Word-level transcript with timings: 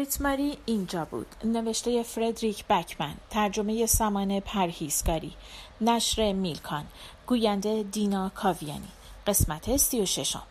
بریت 0.00 0.20
ماری 0.20 0.58
اینجا 0.66 1.04
بود. 1.04 1.26
نوشته 1.44 2.02
فردریک 2.02 2.64
بکمن. 2.64 3.14
ترجمه 3.30 3.86
سمان 3.86 4.40
پرهیزکاری 4.40 5.32
نشر 5.80 6.32
میلکان. 6.32 6.84
گوینده 7.26 7.82
دینا 7.82 8.28
کاویانی. 8.28 8.88
قسمت 9.26 9.76
سی 9.76 10.00
و 10.00 10.06
ششم. 10.06 10.42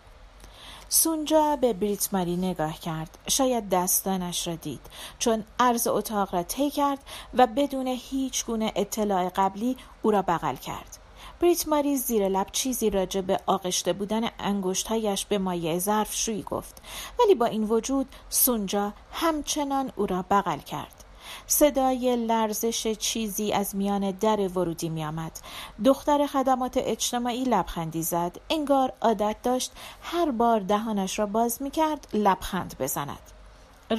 سونجا 0.89 1.55
به 1.55 1.73
بریت 1.73 2.13
ماری 2.13 2.35
نگاه 2.37 2.79
کرد. 2.79 3.17
شاید 3.27 3.69
دستانش 3.69 4.47
را 4.47 4.55
دید. 4.55 4.81
چون 5.19 5.43
عرض 5.59 5.87
اتاق 5.87 6.35
را 6.35 6.43
طی 6.43 6.69
کرد 6.69 6.99
و 7.33 7.47
بدون 7.47 7.87
هیچ 7.87 8.45
گونه 8.45 8.71
اطلاع 8.75 9.29
قبلی 9.29 9.77
او 10.01 10.11
را 10.11 10.21
بغل 10.21 10.55
کرد. 10.55 10.98
بریت 11.39 11.67
ماری 11.67 11.97
زیر 11.97 12.27
لب 12.27 12.47
چیزی 12.51 12.89
راجع 12.89 13.21
به 13.21 13.39
آغشته 13.45 13.93
بودن 13.93 14.29
انگشتهایش 14.39 15.25
به 15.25 15.37
مایع 15.37 15.79
ظرف 15.79 16.13
شویی 16.13 16.43
گفت 16.43 16.81
ولی 17.19 17.35
با 17.35 17.45
این 17.45 17.63
وجود 17.63 18.07
سونجا 18.29 18.93
همچنان 19.11 19.91
او 19.95 20.05
را 20.05 20.25
بغل 20.31 20.59
کرد 20.59 21.03
صدای 21.47 22.15
لرزش 22.15 22.87
چیزی 22.87 23.53
از 23.53 23.75
میان 23.75 24.11
در 24.11 24.47
ورودی 24.47 24.89
می 24.89 25.05
آمد. 25.05 25.39
دختر 25.85 26.27
خدمات 26.27 26.73
اجتماعی 26.77 27.43
لبخندی 27.43 28.03
زد. 28.03 28.37
انگار 28.49 28.93
عادت 29.01 29.35
داشت 29.43 29.71
هر 30.01 30.31
بار 30.31 30.59
دهانش 30.59 31.19
را 31.19 31.25
باز 31.25 31.61
می 31.61 31.71
کرد 31.71 32.07
لبخند 32.13 32.75
بزند. 32.79 33.19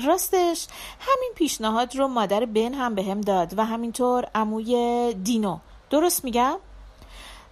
راستش 0.06 0.66
همین 1.00 1.32
پیشنهاد 1.34 1.96
رو 1.96 2.08
مادر 2.08 2.44
بن 2.44 2.74
هم 2.74 2.94
به 2.94 3.02
هم 3.02 3.20
داد 3.20 3.58
و 3.58 3.64
همینطور 3.64 4.26
عموی 4.34 5.14
دینو 5.14 5.58
درست 5.90 6.24
میگم؟ 6.24 6.58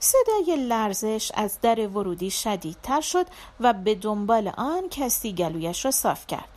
صدای 0.01 0.57
لرزش 0.57 1.33
از 1.35 1.61
در 1.61 1.87
ورودی 1.87 2.31
شدیدتر 2.31 3.01
شد 3.01 3.27
و 3.61 3.73
به 3.73 3.95
دنبال 3.95 4.53
آن 4.57 4.89
کسی 4.89 5.33
گلویش 5.33 5.85
را 5.85 5.91
صاف 5.91 6.27
کرد. 6.27 6.49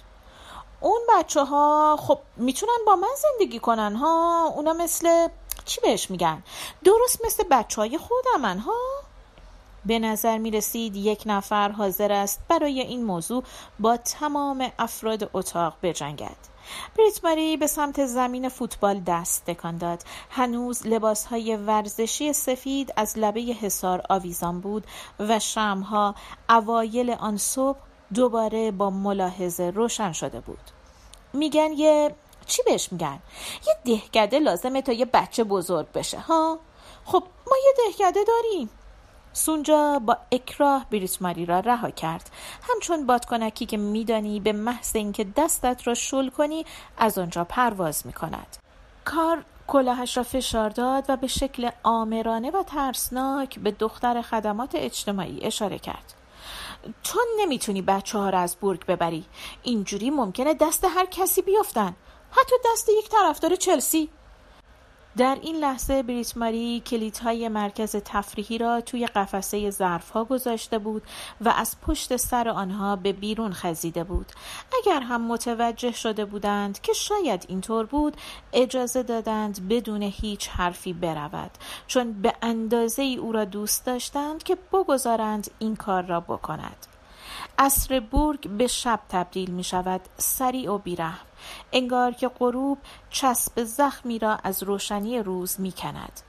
اون 0.81 1.01
بچه 1.09 1.43
ها 1.43 1.97
خب 1.99 2.19
می‌تونن 2.37 2.77
با 2.85 2.95
من 2.95 3.07
زندگی 3.17 3.59
کنن 3.59 3.95
ها؟ 3.95 4.45
اونا 4.55 4.73
مثل 4.73 5.27
چی 5.65 5.81
بهش 5.81 6.11
میگن؟ 6.11 6.43
درست 6.83 7.25
مثل 7.25 7.43
بچه 7.51 7.81
های 7.81 7.97
خودمن 7.97 8.59
ها؟ 8.59 8.77
به 9.85 9.99
نظر 9.99 10.37
می 10.37 10.51
رسید 10.51 10.95
یک 10.95 11.23
نفر 11.25 11.69
حاضر 11.69 12.11
است 12.11 12.41
برای 12.47 12.81
این 12.81 13.03
موضوع 13.03 13.43
با 13.79 13.97
تمام 13.97 14.71
افراد 14.79 15.29
اتاق 15.33 15.73
بجنگد. 15.83 16.50
بریت 16.97 17.25
ماری 17.25 17.57
به 17.57 17.67
سمت 17.67 18.05
زمین 18.05 18.49
فوتبال 18.49 18.99
دست 18.99 19.45
تکان 19.45 19.77
داد. 19.77 20.03
هنوز 20.29 20.87
لباس 20.87 21.25
های 21.25 21.55
ورزشی 21.55 22.33
سفید 22.33 22.93
از 22.95 23.19
لبه 23.19 23.41
حصار 23.41 24.01
آویزان 24.09 24.61
بود 24.61 24.87
و 25.19 25.39
شمها 25.39 26.15
اوایل 26.49 27.09
آن 27.11 27.37
صبح 27.37 27.77
دوباره 28.13 28.71
با 28.71 28.89
ملاحظه 28.89 29.71
روشن 29.75 30.11
شده 30.11 30.39
بود. 30.39 30.59
میگن 31.33 31.71
یه 31.71 32.15
چی 32.45 32.63
بهش 32.65 32.91
میگن؟ 32.91 33.19
یه 33.67 33.73
دهکده 33.85 34.39
لازمه 34.39 34.81
تا 34.81 34.91
یه 34.91 35.05
بچه 35.05 35.43
بزرگ 35.43 35.91
بشه 35.91 36.19
ها؟ 36.19 36.59
خب 37.05 37.23
ما 37.47 37.55
یه 37.65 37.73
دهکده 37.85 38.19
داریم 38.23 38.69
سونجا 39.33 39.99
با 39.99 40.17
اکراه 40.31 40.85
بریتماری 40.91 41.45
را 41.45 41.59
رها 41.59 41.89
کرد. 41.89 42.29
همچون 42.69 43.05
بادکنکی 43.05 43.65
که 43.65 43.77
میدانی 43.77 44.39
به 44.39 44.53
محض 44.53 44.95
اینکه 44.95 45.23
دستت 45.23 45.87
را 45.87 45.93
شل 45.93 46.29
کنی 46.29 46.65
از 46.97 47.17
آنجا 47.17 47.43
پرواز 47.43 48.05
می 48.05 48.13
کند 48.13 48.57
کار 49.05 49.43
کلاهش 49.67 50.17
را 50.17 50.23
فشار 50.23 50.69
داد 50.69 51.05
و 51.09 51.17
به 51.17 51.27
شکل 51.27 51.69
آمرانه 51.83 52.51
و 52.51 52.63
ترسناک 52.63 53.59
به 53.59 53.71
دختر 53.71 54.21
خدمات 54.21 54.75
اجتماعی 54.75 55.39
اشاره 55.41 55.79
کرد. 55.79 56.13
تو 57.03 57.19
نمی‌تونی 57.39 57.81
بچه 57.81 58.17
ها 58.17 58.29
را 58.29 58.39
از 58.39 58.55
برگ 58.61 58.85
ببری. 58.85 59.25
اینجوری 59.63 60.09
ممکنه 60.09 60.53
دست 60.53 60.85
هر 60.85 61.05
کسی 61.05 61.41
بیفتن. 61.41 61.95
حتی 62.31 62.55
دست 62.71 62.89
یک 62.89 63.09
طرفدار 63.09 63.55
چلسی. 63.55 64.09
در 65.17 65.37
این 65.41 65.55
لحظه 65.55 66.03
بریت 66.03 66.37
ماری 66.37 66.83
کلیدهای 66.85 67.47
مرکز 67.47 67.95
تفریحی 67.95 68.57
را 68.57 68.81
توی 68.81 69.05
قفسه 69.05 69.69
ظرفها 69.71 70.23
گذاشته 70.23 70.79
بود 70.79 71.03
و 71.41 71.49
از 71.49 71.75
پشت 71.81 72.15
سر 72.15 72.49
آنها 72.49 72.95
به 72.95 73.13
بیرون 73.13 73.53
خزیده 73.53 74.03
بود. 74.03 74.31
اگر 74.77 75.01
هم 75.01 75.21
متوجه 75.21 75.91
شده 75.91 76.25
بودند 76.25 76.81
که 76.81 76.93
شاید 76.93 77.45
اینطور 77.49 77.85
بود 77.85 78.17
اجازه 78.53 79.03
دادند 79.03 79.67
بدون 79.69 80.01
هیچ 80.01 80.49
حرفی 80.49 80.93
برود 80.93 81.51
چون 81.87 82.21
به 82.21 82.33
اندازه 82.41 83.01
ای 83.01 83.15
او 83.15 83.31
را 83.31 83.45
دوست 83.45 83.85
داشتند 83.85 84.43
که 84.43 84.57
بگذارند 84.73 85.51
این 85.59 85.75
کار 85.75 86.03
را 86.03 86.19
بکند. 86.19 86.87
عصر 87.61 87.99
بورگ 87.99 88.49
به 88.49 88.67
شب 88.67 88.99
تبدیل 89.09 89.51
می 89.51 89.63
شود. 89.63 90.01
سریع 90.17 90.71
و 90.71 90.77
بیرحم. 90.77 91.25
انگار 91.71 92.11
که 92.11 92.27
غروب 92.27 92.77
چسب 93.09 93.63
زخمی 93.63 94.19
را 94.19 94.35
از 94.43 94.63
روشنی 94.63 95.19
روز 95.19 95.59
می 95.59 95.71
کند. 95.71 96.21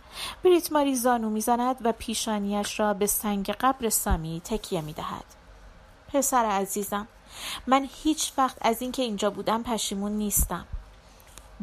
بریت 0.44 0.72
ماری 0.72 0.94
زانو 0.94 1.30
می‌زند 1.30 1.76
و 1.84 1.92
پیشانیش 1.92 2.80
را 2.80 2.94
به 2.94 3.06
سنگ 3.06 3.50
قبر 3.50 3.88
سامی 3.88 4.42
تکیه 4.44 4.80
می 4.80 4.92
دهد. 4.92 5.24
پسر 6.08 6.44
عزیزم 6.44 7.08
من 7.66 7.88
هیچ 8.02 8.32
وقت 8.38 8.58
از 8.60 8.82
اینکه 8.82 9.02
اینجا 9.02 9.30
بودم 9.30 9.62
پشیمون 9.62 10.12
نیستم. 10.12 10.66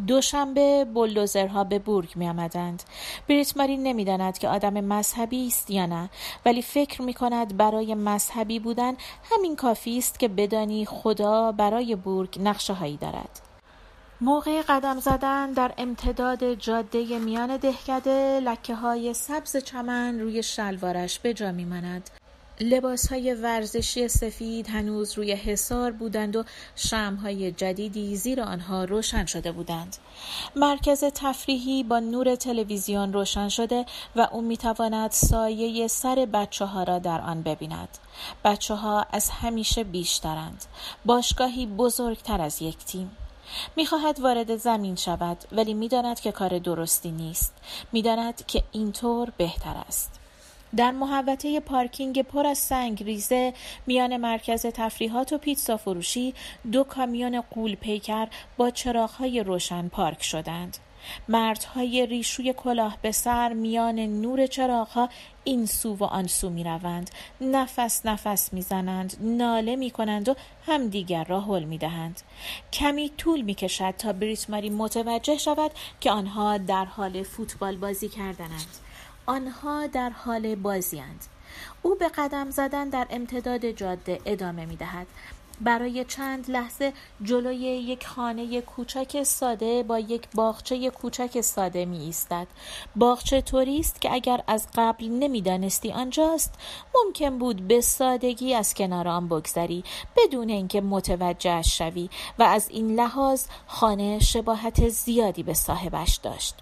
دوشنبه 0.08 0.86
بلدوزرها 0.86 1.64
به 1.64 1.80
بورگ 1.80 2.10
می 2.16 2.30
آمدند. 2.30 2.84
بریت 3.30 3.58
ماری 3.58 3.78
نمی‌داند 3.78 4.38
که 4.38 4.50
آدم 4.50 4.74
مذهبی 4.74 5.48
است 5.48 5.72
یا 5.72 5.86
نه 5.86 6.10
ولی 6.46 6.62
فکر 6.62 7.02
می 7.02 7.14
کند 7.14 7.58
برای 7.58 7.96
مذهبی 7.96 8.60
بودن 8.60 8.94
همین 9.32 9.56
کافی 9.56 9.98
است 9.98 10.20
که 10.20 10.28
بدانی 10.28 10.86
خدا 10.86 11.52
برای 11.52 11.96
بورگ 11.96 12.40
نقشه 12.44 12.74
هایی 12.74 12.98
دارد. 12.98 13.42
موقع 14.22 14.62
قدم 14.62 15.00
زدن 15.00 15.52
در 15.52 15.74
امتداد 15.78 16.54
جاده 16.54 17.20
میان 17.20 17.58
دهکده 17.58 18.40
لکه 18.40 18.76
های 18.76 19.14
سبز 19.14 19.58
چمن 19.58 20.20
روی 20.20 20.44
شلوارش 20.44 21.20
به 21.20 21.34
جا 21.34 21.52
می 21.52 21.66
ماند. 21.66 22.10
لباس 22.62 23.08
های 23.08 23.34
ورزشی 23.34 24.08
سفید 24.08 24.70
هنوز 24.70 25.18
روی 25.18 25.32
حصار 25.32 25.92
بودند 25.92 26.36
و 26.36 26.44
های 27.24 27.52
جدیدی 27.52 28.16
زیر 28.16 28.42
آنها 28.42 28.84
روشن 28.84 29.26
شده 29.26 29.52
بودند. 29.52 29.98
مرکز 30.56 31.04
تفریحی 31.04 31.84
با 31.84 32.00
نور 32.00 32.36
تلویزیون 32.36 33.14
روشن 33.14 33.50
شده 33.50 33.86
و 34.16 34.28
او 34.32 34.42
می‌تواند 34.42 35.12
سایه 35.12 35.88
سر 35.88 36.28
بچه 36.34 36.66
ها 36.66 36.84
را 36.84 37.00
در 37.00 37.22
آن 37.22 37.44
ببیند. 37.44 37.98
بچه 38.44 38.76
ها 38.76 39.06
از 39.12 39.30
همیشه 39.30 39.84
بیشترند. 39.84 40.66
باشگاهی 41.06 41.66
بزرگتر 41.66 42.42
از 42.42 42.62
یک 42.62 42.78
تیم. 42.78 43.12
می‌خواهد 43.76 44.20
وارد 44.20 44.56
زمین 44.56 44.96
شود 44.96 45.38
ولی 45.52 45.74
می‌داند 45.74 46.20
که 46.20 46.32
کار 46.32 46.60
درستی 46.60 47.12
نیست. 47.12 47.54
می‌داند 47.92 48.46
که 48.46 48.64
اینطور 48.72 49.30
بهتر 49.38 49.76
است. 49.88 50.19
در 50.76 50.92
محوطه 50.92 51.60
پارکینگ 51.60 52.22
پر 52.22 52.48
از 52.48 52.58
سنگ 52.58 53.04
ریزه 53.04 53.54
میان 53.88 54.18
مرکز 54.18 54.66
تفریحات 54.66 55.34
و 55.34 55.38
پیتزا 55.38 55.78
فروشی 55.78 56.34
دو 56.72 56.84
کامیون 56.84 57.42
قول 57.42 57.76
پیکر 57.76 58.28
با 58.58 58.70
چراغهای 58.70 59.44
روشن 59.44 59.88
پارک 59.88 60.24
شدند. 60.24 60.78
مردهای 61.28 62.06
ریشوی 62.06 62.54
کلاه 62.54 62.98
به 63.02 63.12
سر 63.12 63.54
میان 63.54 64.00
نور 64.00 64.48
چراغها 64.48 65.10
این 65.44 65.66
سو 65.66 65.96
و 65.96 66.04
آن 66.04 66.28
سو 66.28 66.50
می 66.50 66.64
روند. 66.64 67.10
نفس 67.42 68.06
نفس 68.06 68.54
می 68.54 68.62
زنند. 68.62 69.18
ناله 69.22 69.76
می 69.76 69.92
کنند 69.92 70.30
و 70.30 70.36
همدیگر 70.66 71.24
را 71.24 71.42
حل 71.42 71.64
می 71.64 71.78
دهند. 71.78 72.22
کمی 72.74 73.12
طول 73.18 73.42
می 73.42 73.54
کشد 73.54 73.92
تا 73.98 74.14
بریت 74.14 74.50
ماری 74.50 74.70
متوجه 74.70 75.38
شود 75.38 75.72
که 76.00 76.12
آنها 76.12 76.58
در 76.58 76.86
حال 76.86 77.24
فوتبال 77.24 77.78
بازی 77.78 78.10
کردنند. 78.10 78.89
آنها 79.30 79.88
در 79.88 80.10
حال 80.10 80.56
بازیند 80.56 81.26
او 81.82 81.96
به 81.96 82.08
قدم 82.08 82.50
زدن 82.50 82.90
در 82.90 83.08
امتداد 83.10 83.66
جاده 83.66 84.20
ادامه 84.26 84.66
می 84.66 84.76
دهد. 84.76 85.08
برای 85.62 86.06
چند 86.06 86.52
لحظه 86.52 86.94
جلوی 87.24 87.56
یک 87.58 88.08
خانه 88.08 88.62
کوچک 88.62 89.24
ساده 89.24 89.84
با 89.84 90.00
یک 90.00 90.28
باغچه 90.36 90.90
کوچک 90.90 91.42
ساده 91.42 91.86
می 91.86 92.00
ایستد. 92.00 92.48
باغچه 92.96 93.42
طوری 93.42 93.80
است 93.80 94.02
که 94.02 94.14
اگر 94.14 94.44
از 94.48 94.68
قبل 94.76 95.06
نمی‌دانستی 95.06 95.92
آنجاست 95.92 96.54
ممکن 96.96 97.38
بود 97.38 97.68
به 97.68 97.82
سادگی 97.82 98.54
از 98.54 98.74
کنار 98.74 99.08
آن 99.08 99.28
بگذری 99.28 99.84
بدون 100.18 100.50
اینکه 100.50 100.82
متوجه 100.82 101.62
شوی 101.62 102.10
و 102.40 102.44
از 102.44 102.70
این 102.70 102.96
لحاظ 102.96 103.46
خانه 103.68 104.20
شباهت 104.20 104.90
زیادی 104.90 105.44
به 105.44 105.54
صاحبش 105.54 106.16
داشت. 106.16 106.56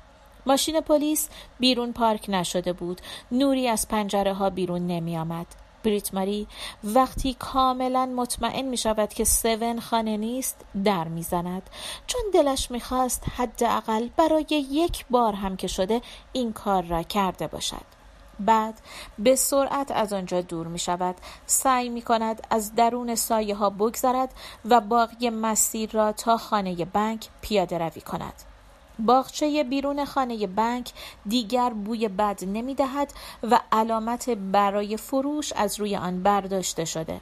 ماشین 0.47 0.81
پلیس 0.81 1.29
بیرون 1.59 1.93
پارک 1.93 2.25
نشده 2.29 2.73
بود. 2.73 3.01
نوری 3.31 3.67
از 3.67 3.87
پنجره 3.87 4.33
ها 4.33 4.49
بیرون 4.49 4.87
نمی 4.87 5.17
آمد 5.17 5.47
بریت 5.83 6.13
ماری 6.13 6.47
وقتی 6.83 7.33
کاملا 7.39 8.05
مطمئن 8.05 8.65
می 8.65 8.77
شود 8.77 9.13
که 9.13 9.23
سون 9.23 9.79
خانه 9.79 10.17
نیست 10.17 10.65
در 10.83 11.07
می 11.07 11.23
زند 11.23 11.69
چون 12.07 12.21
دلش 12.33 12.71
می 12.71 12.79
خواست 12.79 13.23
حداقل 13.37 14.07
برای 14.17 14.45
یک 14.71 15.05
بار 15.09 15.33
هم 15.33 15.57
که 15.57 15.67
شده 15.67 16.01
این 16.33 16.53
کار 16.53 16.83
را 16.83 17.03
کرده 17.03 17.47
باشد. 17.47 17.97
بعد 18.39 18.81
به 19.19 19.35
سرعت 19.35 19.91
از 19.91 20.13
آنجا 20.13 20.41
دور 20.41 20.67
می 20.67 20.79
شود 20.79 21.15
سعی 21.45 21.89
می 21.89 22.01
کند 22.01 22.47
از 22.49 22.75
درون 22.75 23.15
سایه 23.15 23.55
ها 23.55 23.69
بگذرد 23.69 24.33
و 24.65 24.81
باقی 24.81 25.29
مسیر 25.29 25.91
را 25.91 26.11
تا 26.11 26.37
خانه 26.37 26.85
بنک 26.85 27.29
پیاده 27.41 27.77
روی 27.77 28.01
کند. 28.01 28.56
باغچه 28.99 29.63
بیرون 29.63 30.05
خانه 30.05 30.47
بنک 30.47 30.91
دیگر 31.25 31.69
بوی 31.69 32.07
بد 32.07 32.43
نمی 32.43 32.75
دهد 32.75 33.13
و 33.43 33.59
علامت 33.71 34.29
برای 34.29 34.97
فروش 34.97 35.53
از 35.53 35.79
روی 35.79 35.95
آن 35.95 36.23
برداشته 36.23 36.85
شده 36.85 37.21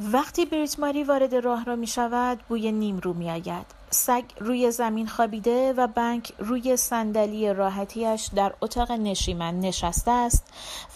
وقتی 0.00 0.46
بریت 0.46 0.78
ماری 0.78 1.04
وارد 1.04 1.34
راه 1.34 1.64
را 1.64 1.76
می 1.76 1.86
شود 1.86 2.38
بوی 2.48 2.72
نیم 2.72 2.98
رو 2.98 3.12
می 3.12 3.30
آید. 3.30 3.77
سگ 3.98 4.24
روی 4.40 4.70
زمین 4.70 5.06
خوابیده 5.06 5.72
و 5.72 5.86
بنک 5.86 6.32
روی 6.38 6.76
صندلی 6.76 7.52
راحتیش 7.52 8.30
در 8.34 8.54
اتاق 8.60 8.92
نشیمن 8.92 9.60
نشسته 9.60 10.10
است 10.10 10.44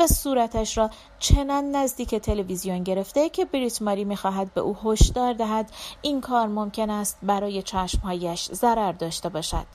و 0.01 0.07
صورتش 0.07 0.79
را 0.79 0.91
چنان 1.19 1.77
نزدیک 1.77 2.15
تلویزیون 2.15 2.83
گرفته 2.83 3.29
که 3.29 3.45
بریت 3.45 3.83
ماری 3.83 4.05
می 4.05 4.17
خواهد 4.17 4.55
به 4.55 4.61
او 4.61 4.77
هشدار 4.85 5.33
دهد 5.33 5.71
این 6.03 6.21
کار 6.21 6.47
ممکن 6.47 6.91
است 6.91 7.19
برای 7.23 7.63
چشمهایش 7.63 8.51
ضرر 8.53 8.93
داشته 8.93 9.29
باشد. 9.29 9.67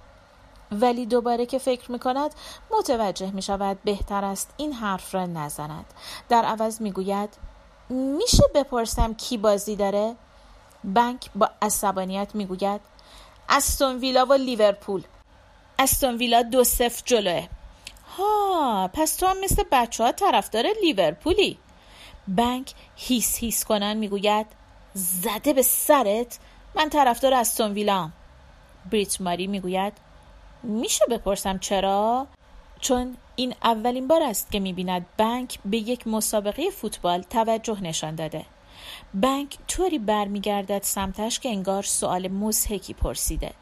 ولی 0.72 1.06
دوباره 1.06 1.46
که 1.46 1.58
فکر 1.58 1.92
می 1.92 2.00
کند 2.00 2.32
متوجه 2.72 3.32
می 3.32 3.42
شود 3.42 3.78
بهتر 3.84 4.26
است 4.26 4.54
این 4.58 4.74
حرف 4.74 5.16
را 5.16 5.26
نزند. 5.26 5.86
در 6.30 6.46
عوض 6.46 6.82
می 6.82 6.92
گوید 6.92 7.30
میشه 7.90 8.44
بپرسم 8.56 9.14
کی 9.14 9.38
بازی 9.38 9.76
داره؟ 9.76 10.16
بنک 10.84 11.30
با 11.36 11.50
عصبانیت 11.62 12.36
می‌گوید 12.36 12.82
استون 13.50 13.98
ویلا 13.98 14.26
و 14.26 14.34
لیورپول 14.34 15.04
استون 15.80 16.18
ویلا 16.18 16.42
دو 16.42 16.64
صفر 16.64 17.02
جلوه. 17.06 17.48
ها 18.18 18.90
پس 18.94 19.16
تو 19.16 19.26
هم 19.26 19.42
مثل 19.44 19.64
بچه 19.72 20.04
ها 20.04 20.12
طرفدار 20.12 20.66
لیورپولی. 20.84 21.58
بنک 22.28 22.74
هیس 22.96 23.38
هیس 23.38 23.66
کنن 23.66 23.98
می‌گوید 23.98 24.46
زده 24.94 25.54
به 25.54 25.62
سرت 25.62 26.40
من 26.76 26.90
طرفدار 26.90 27.34
استون 27.34 27.72
ویلا 27.72 28.10
بریت 28.92 29.22
ماری 29.22 29.48
می‌گوید 29.48 29.94
میشه 30.64 31.06
بپرسم 31.10 31.58
چرا؟ 31.58 32.28
چون 32.80 33.18
این 33.36 33.56
اولین 33.64 34.08
بار 34.08 34.24
است 34.24 34.52
که 34.52 34.60
می‌بیند 34.60 35.06
بنک 35.18 35.60
به 35.66 35.78
یک 35.78 36.08
مسابقه 36.08 36.70
فوتبال 36.70 37.22
توجه 37.22 37.84
نشان 37.84 38.16
داده. 38.16 38.46
بنک 39.14 39.58
طوری 39.68 40.00
برمیگردد 40.00 40.84
سمتش 40.84 41.40
که 41.40 41.50
انگار 41.50 41.84
سوال 41.84 42.28
مزهکی 42.28 42.94
پرسیده 42.94 43.54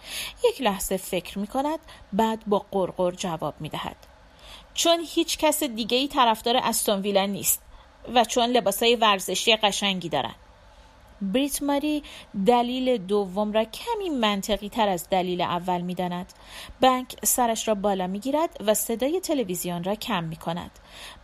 یک 0.49 0.61
لحظه 0.61 0.97
فکر 0.97 1.39
می 1.39 1.47
کند 1.47 1.79
بعد 2.13 2.43
با 2.47 2.65
قرقر 2.71 3.11
جواب 3.11 3.53
می 3.59 3.69
دهد 3.69 3.97
چون 4.73 4.99
هیچ 5.07 5.37
کس 5.37 5.63
دیگه 5.63 5.97
ای 5.97 6.07
طرفدار 6.07 6.57
استون 6.57 7.01
ویلا 7.01 7.25
نیست 7.25 7.61
و 8.13 8.25
چون 8.25 8.49
لباسای 8.49 8.95
ورزشی 8.95 9.55
قشنگی 9.55 10.09
دارن 10.09 10.35
بریت 11.21 11.63
ماری 11.63 12.03
دلیل 12.45 12.97
دوم 12.97 13.51
را 13.51 13.63
کمی 13.63 14.09
منطقی 14.09 14.69
تر 14.69 14.89
از 14.89 15.09
دلیل 15.09 15.41
اول 15.41 15.81
می 15.81 15.95
داند. 15.95 16.33
بنک 16.81 17.15
سرش 17.23 17.67
را 17.67 17.75
بالا 17.75 18.07
می 18.07 18.19
گیرد 18.19 18.57
و 18.67 18.73
صدای 18.73 19.19
تلویزیون 19.19 19.83
را 19.83 19.95
کم 19.95 20.23
می 20.23 20.35
کند. 20.35 20.71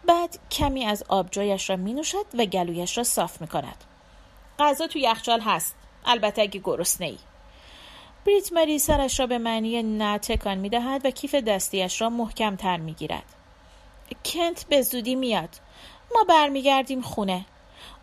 بعد 0.08 0.40
کمی 0.52 0.86
از 0.86 1.04
آبجویش 1.10 1.70
را 1.70 1.76
می 1.76 1.94
نوشد 1.94 2.26
و 2.34 2.46
گلویش 2.46 2.98
را 2.98 3.04
صاف 3.04 3.42
می 3.42 3.48
کند. 3.48 3.84
غذا 4.60 4.88
تو 4.88 5.00
یخچال 5.00 5.42
هست. 5.42 5.76
البته 6.06 6.42
اگه 6.42 6.62
گرسنه 6.64 7.08
ای. 7.08 7.18
بریت 8.26 8.54
ماری 8.54 8.80
سرش 8.80 9.20
را 9.20 9.28
به 9.28 9.38
معنی 9.38 9.84
نه 9.84 10.18
تکان 10.18 10.58
می 10.58 10.70
دهد 10.70 11.06
و 11.06 11.12
کیف 11.12 11.36
دستیش 11.36 12.02
را 12.02 12.10
محکم 12.10 12.56
تر 12.56 12.78
می 12.78 12.94
گیرد. 12.94 13.26
کنت 14.26 14.66
به 14.70 14.82
زودی 14.82 15.16
میاد. 15.16 15.50
ما 16.16 16.24
برمیگردیم 16.24 17.02
خونه. 17.02 17.46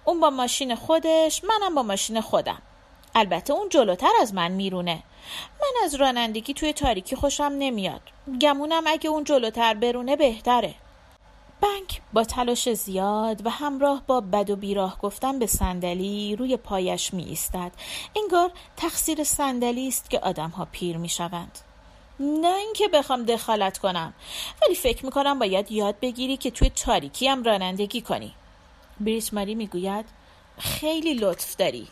اون 0.05 0.21
با 0.21 0.31
ماشین 0.31 0.75
خودش 0.75 1.43
منم 1.45 1.75
با 1.75 1.83
ماشین 1.83 2.21
خودم 2.21 2.62
البته 3.15 3.53
اون 3.53 3.69
جلوتر 3.69 4.11
از 4.21 4.35
من 4.35 4.53
میرونه 4.53 5.03
من 5.61 5.85
از 5.85 5.94
رانندگی 5.94 6.55
توی 6.55 6.73
تاریکی 6.73 7.17
خوشم 7.17 7.53
نمیاد 7.59 8.01
گمونم 8.41 8.83
اگه 8.87 9.11
اون 9.11 9.25
جلوتر 9.25 9.75
برونه 9.75 10.17
بهتره 10.17 10.75
بنک 11.60 12.00
با 12.12 12.25
تلاش 12.25 12.72
زیاد 12.72 13.46
و 13.46 13.50
همراه 13.50 14.02
با 14.06 14.20
بد 14.20 14.50
و 14.50 14.56
بیراه 14.56 14.99
گفتن 14.99 15.38
به 15.38 15.46
صندلی 15.46 16.37
روی 16.37 16.56
پایش 16.56 17.14
می 17.14 17.25
ایستد 17.25 17.72
انگار 18.16 18.50
تقصیر 18.76 19.25
صندلی 19.25 19.88
است 19.88 20.10
که 20.10 20.20
آدم 20.20 20.50
ها 20.50 20.69
پیر 20.72 20.96
می 20.96 21.08
شوند 21.08 21.58
نه 22.20 22.55
اینکه 22.55 22.88
بخوام 22.88 23.22
دخالت 23.22 23.78
کنم 23.78 24.14
ولی 24.62 24.75
فکر 24.75 25.05
می 25.05 25.10
کنم 25.10 25.38
باید 25.38 25.72
یاد 25.72 26.00
بگیری 26.00 26.37
که 26.37 26.50
توی 26.50 26.70
تاریکی 26.70 27.28
هم 27.28 27.43
رانندگی 27.43 28.00
کنی. 28.00 28.34
بریت 29.00 29.34
ماری 29.34 29.55
می‌گوید 29.55 30.05
خیلی 30.58 31.14
لطف 31.14 31.56
داری. 31.56 31.88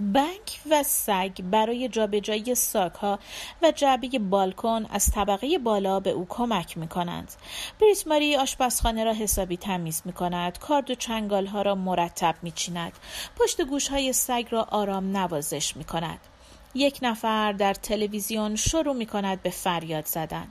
بنک 0.00 0.60
و 0.70 0.82
سگ 0.82 1.42
برای 1.42 1.88
جابجایی 1.88 2.54
ها 2.74 3.18
و 3.62 3.70
جعبه 3.70 4.18
بالکن 4.18 4.86
از 4.90 5.10
طبقه 5.10 5.58
بالا 5.58 6.00
به 6.00 6.10
او 6.10 6.26
کمک 6.28 6.78
می 6.78 6.88
کنند. 6.88 7.32
بریت 7.80 8.06
ماری 8.06 8.36
آشپزخانه 8.36 9.04
را 9.04 9.12
حسابی 9.12 9.56
تمیز 9.56 10.02
می 10.04 10.12
کند. 10.12 10.58
کارد 10.58 10.90
و 10.90 10.94
چنگال 10.94 11.46
ها 11.46 11.62
را 11.62 11.74
مرتب 11.74 12.34
می 12.42 12.50
چیند. 12.50 12.92
پشت 13.36 13.60
گوش 13.60 13.88
های 13.88 14.12
سگ 14.12 14.46
را 14.50 14.62
آرام 14.62 15.16
نوازش 15.16 15.76
می 15.76 15.84
کند. 15.84 16.20
یک 16.74 16.98
نفر 17.02 17.52
در 17.52 17.74
تلویزیون 17.74 18.56
شروع 18.56 18.94
می 18.94 19.06
کند 19.06 19.42
به 19.42 19.50
فریاد 19.50 20.06
زدن. 20.06 20.48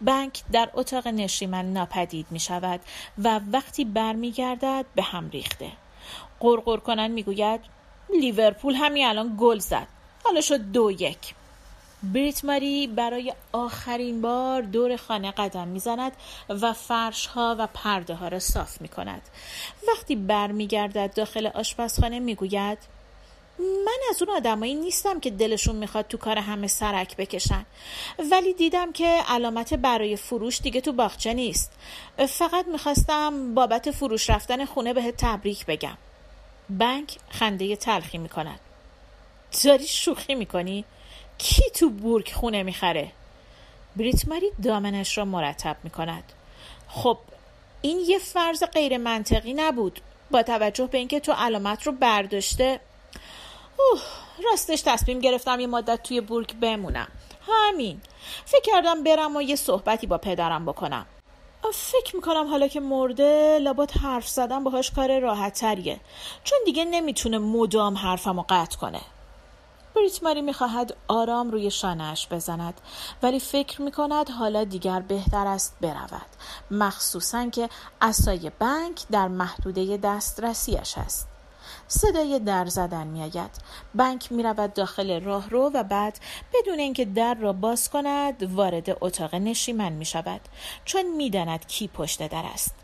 بنک 0.00 0.42
در 0.52 0.70
اتاق 0.74 1.08
نشیمن 1.08 1.72
ناپدید 1.72 2.26
می 2.30 2.40
شود 2.40 2.80
و 3.18 3.40
وقتی 3.52 3.84
برمیگردد 3.84 4.84
به 4.94 5.02
هم 5.02 5.30
ریخته. 5.30 5.72
قرقر 6.40 6.76
کنن 6.76 7.10
می 7.10 7.22
گوید 7.22 7.60
لیورپول 8.20 8.74
همین 8.74 9.06
الان 9.06 9.36
گل 9.40 9.58
زد. 9.58 9.86
حالا 10.24 10.40
شد 10.40 10.60
دو 10.60 10.90
یک. 10.90 11.34
بریت 12.02 12.44
ماری 12.44 12.86
برای 12.86 13.34
آخرین 13.52 14.22
بار 14.22 14.62
دور 14.62 14.96
خانه 14.96 15.30
قدم 15.30 15.68
می‌زند 15.68 16.12
و 16.48 16.72
فرش 16.72 17.26
ها 17.26 17.56
و 17.58 17.68
پرده 17.74 18.14
ها 18.14 18.28
را 18.28 18.38
صاف 18.38 18.80
می 18.80 18.88
کند. 18.88 19.22
وقتی 19.88 20.16
برمیگردد 20.16 21.14
داخل 21.14 21.46
آشپزخانه 21.46 22.20
می‌گوید 22.20 22.78
من 23.58 23.98
از 24.10 24.22
اون 24.22 24.36
آدمایی 24.36 24.74
نیستم 24.74 25.20
که 25.20 25.30
دلشون 25.30 25.76
می‌خواد 25.76 26.08
تو 26.08 26.18
کار 26.18 26.38
همه 26.38 26.66
سرک 26.66 27.16
بکشن 27.16 27.66
ولی 28.30 28.54
دیدم 28.54 28.92
که 28.92 29.22
علامت 29.28 29.74
برای 29.74 30.16
فروش 30.16 30.60
دیگه 30.60 30.80
تو 30.80 30.92
باغچه 30.92 31.34
نیست 31.34 31.72
فقط 32.28 32.66
می‌خواستم 32.66 33.54
بابت 33.54 33.90
فروش 33.90 34.30
رفتن 34.30 34.64
خونه 34.64 34.92
بهت 34.92 35.14
تبریک 35.18 35.66
بگم 35.66 35.98
بنک 36.78 37.18
خنده 37.30 37.76
تلخی 37.76 38.18
می‌کند. 38.18 38.60
داری 39.64 39.86
شوخی 39.86 40.34
می‌کنی؟ 40.34 40.84
کی 41.38 41.70
تو 41.70 41.90
بورک 41.90 42.32
خونه 42.32 42.62
می‌خره؟ 42.62 43.12
ماری 44.26 44.50
دامنش 44.62 45.18
را 45.18 45.24
مرتب 45.24 45.76
می‌کند. 45.84 46.32
خب 46.88 47.18
این 47.82 47.98
یه 48.06 48.18
فرض 48.18 48.64
غیر 48.64 48.98
منطقی 48.98 49.54
نبود. 49.54 50.00
با 50.30 50.42
توجه 50.42 50.86
به 50.86 50.98
اینکه 50.98 51.20
تو 51.20 51.32
علامت 51.32 51.82
رو 51.82 51.92
برداشته 51.92 52.80
اوه 53.78 54.02
راستش 54.44 54.82
تصمیم 54.82 55.20
گرفتم 55.20 55.60
یه 55.60 55.66
مدت 55.66 56.02
توی 56.02 56.20
بورگ 56.20 56.54
بمونم. 56.60 57.08
همین. 57.48 58.00
فکر 58.44 58.62
کردم 58.64 59.04
برم 59.04 59.36
و 59.36 59.42
یه 59.42 59.56
صحبتی 59.56 60.06
با 60.06 60.18
پدرم 60.18 60.66
بکنم. 60.66 61.06
فکر 61.70 62.16
می‌کنم 62.16 62.50
حالا 62.50 62.68
که 62.68 62.80
مرده 62.80 63.58
لابد 63.58 63.90
حرف 63.90 64.28
زدن 64.28 64.64
باهاش 64.64 64.90
کار 64.90 65.18
راحت 65.18 65.60
تریه 65.60 66.00
چون 66.44 66.58
دیگه 66.64 66.84
نمی‌تونه 66.84 67.38
مدام 67.38 67.96
حرفم 67.96 68.36
رو 68.36 68.44
قطع 68.48 68.78
کنه. 68.78 69.00
بریت 69.96 70.22
ماری 70.22 70.42
می‌خواهد 70.42 70.96
آرام 71.08 71.50
روی 71.50 71.70
شانهش 71.70 72.28
بزند 72.30 72.80
ولی 73.22 73.40
فکر 73.40 73.82
می‌کند 73.82 74.30
حالا 74.30 74.64
دیگر 74.64 75.00
بهتر 75.00 75.46
است 75.46 75.76
برود. 75.80 76.26
مخصوصا 76.70 77.50
که 77.50 77.68
اسای 78.00 78.50
بنک 78.58 79.02
در 79.10 79.28
محدوده 79.28 79.96
دسترسیش 79.96 80.98
است. 80.98 81.31
صدای 81.92 82.38
در 82.38 82.66
زدن 82.66 83.06
می 83.06 83.22
آید. 83.22 83.50
بنک 83.94 84.32
می 84.32 84.42
رود 84.42 84.74
داخل 84.74 85.20
راهرو 85.20 85.70
و 85.74 85.82
بعد 85.82 86.18
بدون 86.54 86.78
اینکه 86.78 87.04
در 87.04 87.34
را 87.34 87.52
باز 87.52 87.90
کند 87.90 88.42
وارد 88.42 88.96
اتاق 89.00 89.34
نشیمن 89.34 89.92
می 89.92 90.04
شود 90.04 90.40
چون 90.84 91.16
می 91.16 91.30
داند 91.30 91.66
کی 91.66 91.88
پشت 91.88 92.28
در 92.28 92.44
است. 92.54 92.74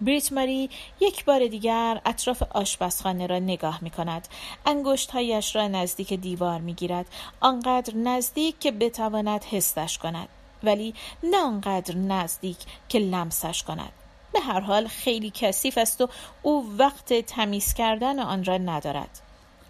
بریت 0.00 0.32
ماری 0.32 0.70
یک 1.00 1.24
بار 1.24 1.46
دیگر 1.46 2.00
اطراف 2.06 2.42
آشپزخانه 2.42 3.26
را 3.26 3.38
نگاه 3.38 3.78
می 3.82 3.90
کند. 3.90 4.28
انگشت 4.66 5.10
هایش 5.10 5.56
را 5.56 5.68
نزدیک 5.68 6.12
دیوار 6.12 6.60
می 6.60 6.74
گیرد. 6.74 7.06
آنقدر 7.40 7.94
نزدیک 7.94 8.58
که 8.58 8.72
بتواند 8.72 9.44
حسش 9.44 9.98
کند. 9.98 10.28
ولی 10.62 10.94
نه 11.22 11.38
آنقدر 11.38 11.96
نزدیک 11.96 12.58
که 12.88 12.98
لمسش 12.98 13.62
کند. 13.62 13.92
به 14.32 14.40
هر 14.40 14.60
حال 14.60 14.88
خیلی 14.88 15.32
کثیف 15.34 15.78
است 15.78 16.00
و 16.00 16.08
او 16.42 16.74
وقت 16.78 17.12
تمیز 17.12 17.74
کردن 17.74 18.18
آن 18.18 18.44
را 18.44 18.58
ندارد 18.58 19.20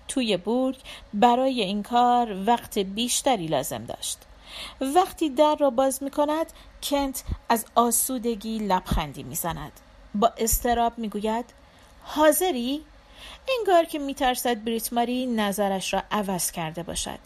توی 0.09 0.37
بورگ 0.37 0.77
برای 1.15 1.63
این 1.63 1.83
کار 1.83 2.37
وقت 2.47 2.79
بیشتری 2.79 3.47
لازم 3.47 3.85
داشت 3.85 4.19
وقتی 4.81 5.31
در 5.31 5.57
را 5.61 5.71
باز 5.71 6.03
می 6.03 6.11
کند 6.11 6.47
کنت 6.83 7.25
از 7.49 7.67
آسودگی 7.75 8.59
لبخندی 8.59 9.23
می 9.23 9.35
زند. 9.35 9.73
با 10.15 10.33
استراب 10.39 10.99
می 10.99 11.09
گوید 11.09 11.45
حاضری؟ 12.03 12.85
انگار 13.59 13.85
که 13.85 13.99
میترسد 13.99 14.65
بریت 14.65 14.93
ماری 14.93 15.27
نظرش 15.27 15.95
را 15.95 16.03
عوض 16.11 16.51
کرده 16.51 16.83
باشد 16.83 17.19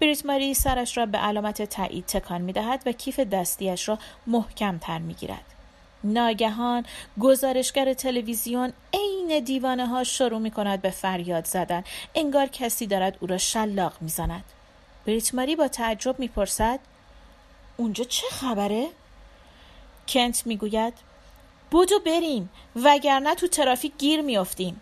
بریت 0.00 0.26
ماری 0.26 0.54
سرش 0.54 0.98
را 0.98 1.06
به 1.06 1.18
علامت 1.18 1.62
تایید 1.62 2.06
تکان 2.06 2.40
می 2.40 2.52
دهد 2.52 2.82
و 2.86 2.92
کیف 2.92 3.20
دستیش 3.20 3.88
را 3.88 3.98
محکم 4.26 4.78
تر 4.78 4.98
می 4.98 5.14
گیرد. 5.14 5.55
ناگهان 6.04 6.84
گزارشگر 7.20 7.94
تلویزیون 7.94 8.72
عین 8.94 9.44
دیوانه 9.44 9.86
ها 9.86 10.04
شروع 10.04 10.38
می 10.38 10.50
کند 10.50 10.82
به 10.82 10.90
فریاد 10.90 11.44
زدن. 11.44 11.84
انگار 12.14 12.46
کسی 12.46 12.86
دارد 12.86 13.16
او 13.20 13.26
را 13.26 13.38
شلاق 13.38 13.92
می 14.00 14.08
زند 14.08 14.44
بریت 15.06 15.34
ماری 15.34 15.56
با 15.56 15.68
تعجب 15.68 16.18
می 16.18 16.28
پرسد 16.28 16.80
اونجا 17.76 18.04
چه 18.04 18.26
خبره؟ 18.30 18.88
کنت 20.08 20.46
می 20.46 20.56
گوید 20.56 20.94
بودو 21.70 21.98
بریم 22.06 22.50
وگرنه 22.76 23.34
تو 23.34 23.46
ترافیک 23.46 23.92
گیر 23.98 24.20
میافتیم. 24.20 24.80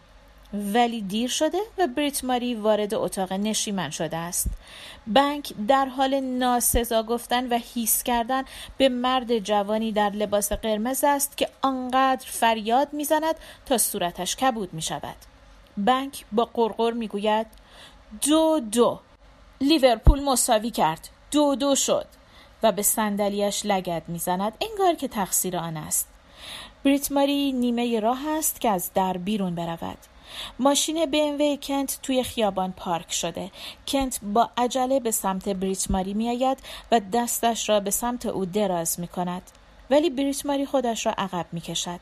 ولی 0.55 1.01
دیر 1.01 1.31
شده 1.31 1.59
و 1.79 1.87
بریت 1.87 2.25
ماری 2.25 2.55
وارد 2.55 2.95
اتاق 2.95 3.33
نشیمن 3.33 3.91
شده 3.91 4.17
است. 4.17 4.47
بنک 5.07 5.53
در 5.69 5.87
حال 5.87 6.21
ناسزا 6.21 7.03
گفتن 7.03 7.49
و 7.49 7.59
هیس 7.75 8.03
کردن 8.03 8.45
به 8.77 8.89
مرد 8.89 9.39
جوانی 9.39 9.93
در 9.93 10.11
لباس 10.11 10.53
قرمز 10.53 11.05
است 11.05 11.37
که 11.37 11.49
آنقدر 11.63 12.27
فریاد 12.27 12.93
می‌زند 12.93 13.35
تا 13.67 13.79
صورتش 13.79 14.37
کبود 14.37 14.75
می 14.75 14.83
شود 14.83 15.17
بنک 15.77 16.25
با 16.33 16.45
قرقر 16.45 16.93
می 16.93 17.09
گوید 17.09 17.47
دو 18.29 18.61
دو. 18.73 19.01
لیورپول 19.61 20.25
مساوی 20.25 20.71
کرد. 20.71 21.09
دو 21.31 21.55
دو 21.55 21.75
شد. 21.75 22.07
و 22.63 22.73
به 22.73 22.83
صندلیاش 22.83 23.67
لگد 23.67 24.03
می‌زند. 24.09 24.53
انگار 24.71 24.95
که 24.95 25.09
تقصیر 25.09 25.57
آن 25.57 25.77
است. 25.77 26.09
بریت 26.85 27.13
ماری 27.13 27.53
نیمه 27.53 28.01
راه 28.01 28.29
است 28.29 28.61
که 28.61 28.71
از 28.71 28.91
در 28.95 29.17
بیرون 29.17 29.55
برود. 29.55 29.99
ماشین 30.59 31.05
BMW 31.05 31.67
کنت 31.67 31.99
توی 32.03 32.23
خیابان 32.23 32.73
پارک 32.73 33.13
شده. 33.13 33.51
کنت 33.89 34.21
با 34.23 34.51
عجله 34.57 35.01
به 35.01 35.11
سمت 35.11 35.49
بریت 35.49 35.91
ماری 35.91 36.15
می 36.15 36.29
آید 36.29 36.59
و 36.93 37.01
دستش 37.13 37.69
را 37.69 37.81
به 37.81 37.91
سمت 37.91 38.27
او 38.27 38.45
دراز 38.45 39.01
می 39.01 39.09
کند 39.09 39.43
ولی 39.91 40.11
بریت 40.11 40.47
ماری 40.47 40.67
خودش 40.67 41.07
را 41.07 41.15
عقب 41.19 41.47
می 41.53 41.61
کشد 41.61 42.01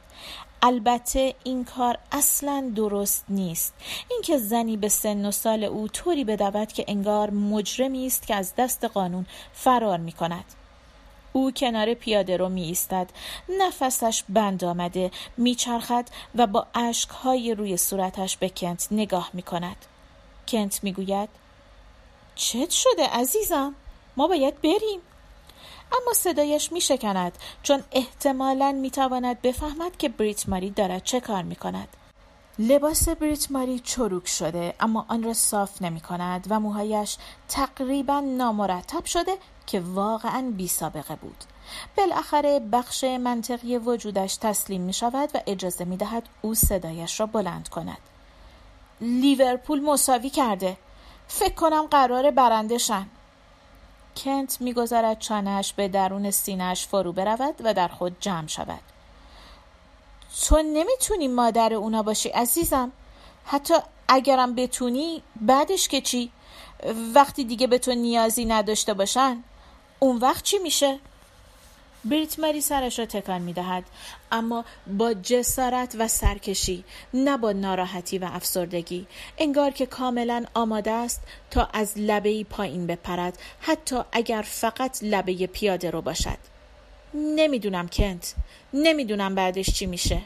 البته 0.63 1.35
این 1.45 1.65
کار 1.65 1.99
اصلا 2.13 2.73
درست 2.77 3.25
نیست. 3.29 3.75
اینکه 4.11 4.39
زنی 4.39 4.77
به 4.77 4.89
سن 4.89 5.27
و 5.27 5.31
سال 5.31 5.65
او 5.65 5.89
طوری 5.89 6.25
بدود 6.25 6.73
که 6.73 6.85
انگار 6.89 7.31
مجرمی 7.31 8.07
است 8.07 8.27
که 8.27 8.35
از 8.35 8.53
دست 8.59 8.85
قانون 8.85 9.27
فرار 9.53 9.99
می 9.99 10.13
کند 10.13 10.45
او 11.33 11.51
کنار 11.51 11.95
پیاده 11.95 12.37
رو 12.37 12.49
می 12.49 12.63
ایستد 12.63 13.11
نفسش 13.61 14.25
بند 14.29 14.65
آمده 14.65 15.11
میچرخد 15.37 16.09
و 16.35 16.47
با 16.47 16.67
اشکهای 16.75 17.55
روی 17.55 17.77
صورتش 17.77 18.37
به 18.37 18.49
کنت 18.49 18.89
نگاه 18.91 19.31
می 19.33 19.43
کند 19.43 19.77
کنت 20.49 20.85
می 20.85 20.93
گوید 20.93 21.29
چت 22.35 22.71
شده 22.71 23.07
عزیزم؟ 23.07 23.75
ما 24.17 24.29
باید 24.29 24.61
بریم. 24.61 25.01
اما 25.93 26.13
صدایش 26.15 26.73
می 26.73 26.81
شکند 26.81 27.39
چون 27.63 27.85
احتمالا 27.93 28.73
می 28.73 28.91
تواند 28.91 29.43
بفهمد 29.43 29.97
که 29.97 30.09
بریت 30.09 30.49
ماری 30.49 30.71
دارد 30.71 31.05
چه 31.05 31.21
کار 31.21 31.43
می 31.43 31.57
کند 31.57 31.89
لباس 32.59 33.09
بریت 33.09 33.51
ماری 33.51 33.79
چروک 33.79 34.29
شده 34.29 34.75
اما 34.81 35.07
آن 35.09 35.23
را 35.23 35.35
صاف 35.35 35.83
نمی 35.83 36.01
کند 36.01 36.47
و 36.51 36.61
موهایش 36.61 37.17
تقریبا 37.49 38.21
نامرتب 38.21 39.05
شده 39.05 39.37
که 39.67 39.81
واقعا 39.81 40.53
بی 40.57 40.69
سابقه 40.69 41.17
بود. 41.17 41.45
بالاخره 41.97 42.61
بخش 42.61 43.05
منطقی 43.05 43.79
وجودش 43.79 44.37
تسلیم 44.37 44.81
می 44.81 44.93
شود 44.93 45.31
و 45.35 45.41
اجازه 45.47 45.85
می 45.85 45.97
دهد 45.97 46.29
او 46.43 46.55
صدایش 46.55 47.21
را 47.21 47.27
بلند 47.27 47.69
کند. 47.69 47.99
لیورپول 49.01 49.81
مساوی 49.81 50.31
کرده. 50.31 50.77
فکر 51.29 51.55
کنم 51.55 51.87
قرار 51.87 52.31
برندشن 52.31 53.07
کنت 54.17 54.61
می‌گذارد 54.61 55.19
چانهش 55.19 55.73
به 55.73 55.89
درون 55.89 56.31
سینهش 56.31 56.87
فرو 56.87 57.13
برود 57.13 57.55
و 57.65 57.75
در 57.75 57.89
خود 57.89 58.17
جمع 58.21 58.47
شود. 58.47 58.81
تو 60.41 60.63
نمی‌تونی 60.63 61.29
مادر 61.29 61.75
اونا 61.75 62.03
باشی 62.03 62.29
عزیزم. 62.29 62.93
حتی 63.45 63.75
اگرم 64.09 64.55
بتونی 64.55 65.23
بعدش 65.41 65.89
که 65.89 66.01
چی؟ 66.01 66.31
وقتی 67.15 67.45
دیگه 67.45 67.67
به 67.67 67.79
تو 67.79 67.95
نیازی 67.95 68.45
نداشته 68.45 68.95
باشن 68.95 69.45
اون 69.99 70.17
وقت 70.17 70.45
چی 70.45 70.59
میشه؟ 70.59 70.99
بریت 72.05 72.39
مری 72.39 72.61
سرش 72.61 72.99
را 72.99 73.07
تکان 73.07 73.43
می 73.43 73.53
دهد 73.53 73.85
اما 74.33 74.65
با 74.99 75.15
جسارت 75.15 75.95
و 75.99 76.09
سرکشی 76.09 76.85
نه 77.15 77.37
با 77.37 77.53
ناراحتی 77.53 78.19
و 78.19 78.25
افسردگی. 78.33 79.07
انگار 79.39 79.71
که 79.71 79.87
کاملا 79.87 80.45
آماده 80.55 80.91
است 80.91 81.21
تا 81.51 81.69
از 81.73 81.93
لبه 81.97 82.45
پایین 82.45 82.87
بپرد 82.87 83.39
حتی 83.61 84.01
اگر 84.13 84.43
فقط 84.43 84.99
لبه 85.03 85.47
پیاده 85.47 85.91
رو 85.91 86.03
باشد. 86.03 86.52
نمی‌دونم 87.15 87.89
کنت. 87.89 88.35
نمی‌دونم 88.75 89.35
بعدش 89.35 89.71
چی 89.71 89.87
میشه. 89.87 90.23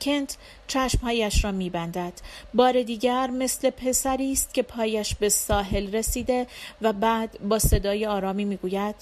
کنت 0.00 0.36
چشمهایش 0.66 1.44
را 1.44 1.52
میبندد. 1.52 2.12
بار 2.54 2.82
دیگر 2.82 3.26
مثل 3.26 3.70
پسری 3.70 4.32
است 4.32 4.54
که 4.54 4.62
پایش 4.62 5.14
به 5.14 5.28
ساحل 5.28 5.94
رسیده 5.94 6.46
و 6.82 6.92
بعد 6.92 7.38
با 7.48 7.58
صدای 7.58 8.06
آرامی 8.06 8.44
می‌گوید 8.44 8.94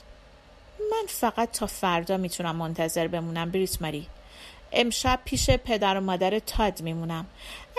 من 0.91 1.05
فقط 1.09 1.53
تا 1.53 1.67
فردا 1.67 2.17
می‌تونم 2.17 2.57
منتظر 2.57 3.09
بمونم 3.09 3.51
بریت 3.51 3.83
ماری. 3.83 4.07
امشب 4.73 5.21
پیش 5.25 5.51
پدر 5.51 5.97
و 5.97 6.01
مادر 6.01 6.39
تاد 6.39 6.83
میمونم. 6.83 7.27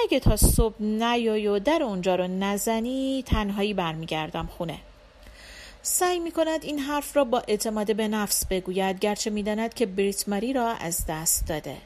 اگه 0.04 0.20
تا 0.20 0.36
صبح 0.36 0.82
نیای 0.82 1.48
و 1.48 1.60
در 1.60 1.84
اونجا 1.84 2.16
رو 2.16 2.28
نزنی 2.28 3.24
تنهایی 3.28 3.74
برمیگردم 3.74 4.50
خونه. 4.58 4.78
سعی 5.88 6.20
می 6.20 6.32
کند 6.32 6.64
این 6.64 6.80
حرف 6.80 7.18
را 7.18 7.24
با 7.24 7.44
اعتماد 7.48 7.96
به 7.96 8.08
نفس 8.08 8.46
بگوید 8.46 9.00
گرچه 9.00 9.30
می‌داند 9.30 9.74
که 9.74 9.86
بریت 9.86 10.30
ماری 10.30 10.54
را 10.54 10.68
از 10.70 11.06
دست 11.10 11.48
داده. 11.48 11.78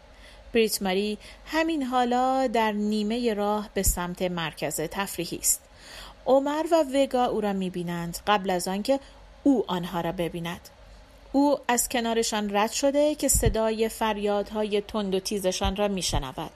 بریت 0.54 0.82
ماری 0.82 1.18
همین 1.46 1.84
حالا 1.84 2.48
در 2.48 2.72
نیمه 2.72 3.34
راه 3.34 3.70
به 3.74 3.84
سمت 3.84 4.22
مرکز 4.22 4.82
تفریحی 4.82 5.38
است. 5.38 5.62
عمر 6.26 6.66
و 6.72 6.84
وگا 6.94 7.26
او 7.26 7.42
را 7.42 7.54
می‌بینند 7.54 8.18
قبل 8.28 8.50
از 8.50 8.68
آنکه 8.68 9.00
او 9.44 9.64
آنها 9.68 10.02
را 10.02 10.12
ببیند. 10.12 10.70
او 11.32 11.58
از 11.68 11.90
کنارشان 11.90 12.56
رد 12.56 12.72
شده 12.72 13.16
که 13.16 13.28
صدای 13.28 13.90
فریادهای 13.90 14.82
تند 14.82 15.16
و 15.16 15.20
تیزشان 15.20 15.76
را 15.76 15.88
میشنود. 15.88 16.52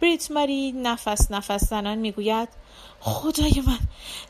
بریت 0.00 0.30
ماری 0.30 0.72
نفس 0.72 1.30
نفس 1.30 1.64
زنان 1.64 1.98
می‌گوید 1.98 2.48
خدای 3.04 3.62
من 3.66 3.78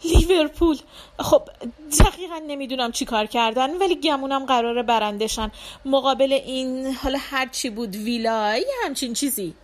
لیورپول. 0.05 0.79
خب 1.19 1.43
دقیقا 2.01 2.41
نمی‌دونم 2.47 2.93
چی 2.93 3.05
کار 3.05 3.27
کردن 3.27 3.79
ولی 3.79 3.97
گمونم 4.01 4.47
قرار 4.47 4.83
برندشن 4.83 5.51
مقابل 5.85 6.33
این 6.33 6.95
حالا 6.95 7.19
هرچی 7.21 7.71
بود 7.71 7.97
ویلای 7.97 8.67
همچین 8.85 9.13
چیزی. 9.13 9.55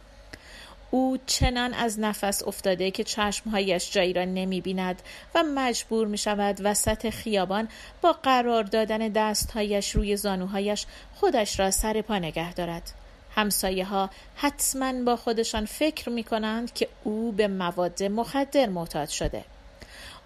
او 0.91 1.19
چنان 1.27 1.75
از 1.75 2.01
نفس 2.01 2.43
افتاده 2.43 2.91
که 2.91 3.05
چشمهایش 3.05 3.91
جایی 3.93 4.13
را 4.13 4.25
نمی 4.25 4.61
بیند 4.61 5.03
و 5.35 5.43
مجبور 5.43 6.07
می 6.07 6.19
شود 6.19 6.61
وسط 6.65 7.11
خیابان 7.11 7.69
با 8.03 8.13
قرار 8.13 8.63
دادن 8.63 9.09
دستهایش 9.09 9.91
روی 9.91 10.17
زانوهایش 10.17 10.87
خودش 11.15 11.61
را 11.61 11.71
سر 11.71 12.03
پا 12.03 12.19
نگه 12.19 12.55
دارد. 12.55 12.93
همسایه 13.39 13.85
ها 13.85 14.11
حتما 14.37 14.93
با 15.05 15.17
خودشان 15.17 15.65
فکر 15.65 16.11
می 16.11 16.25
کنند 16.25 16.75
که 16.75 16.89
او 17.05 17.33
به 17.33 17.49
مواد 17.49 18.03
مخدر 18.03 18.67
معتاد 18.67 19.09
شده. 19.09 19.45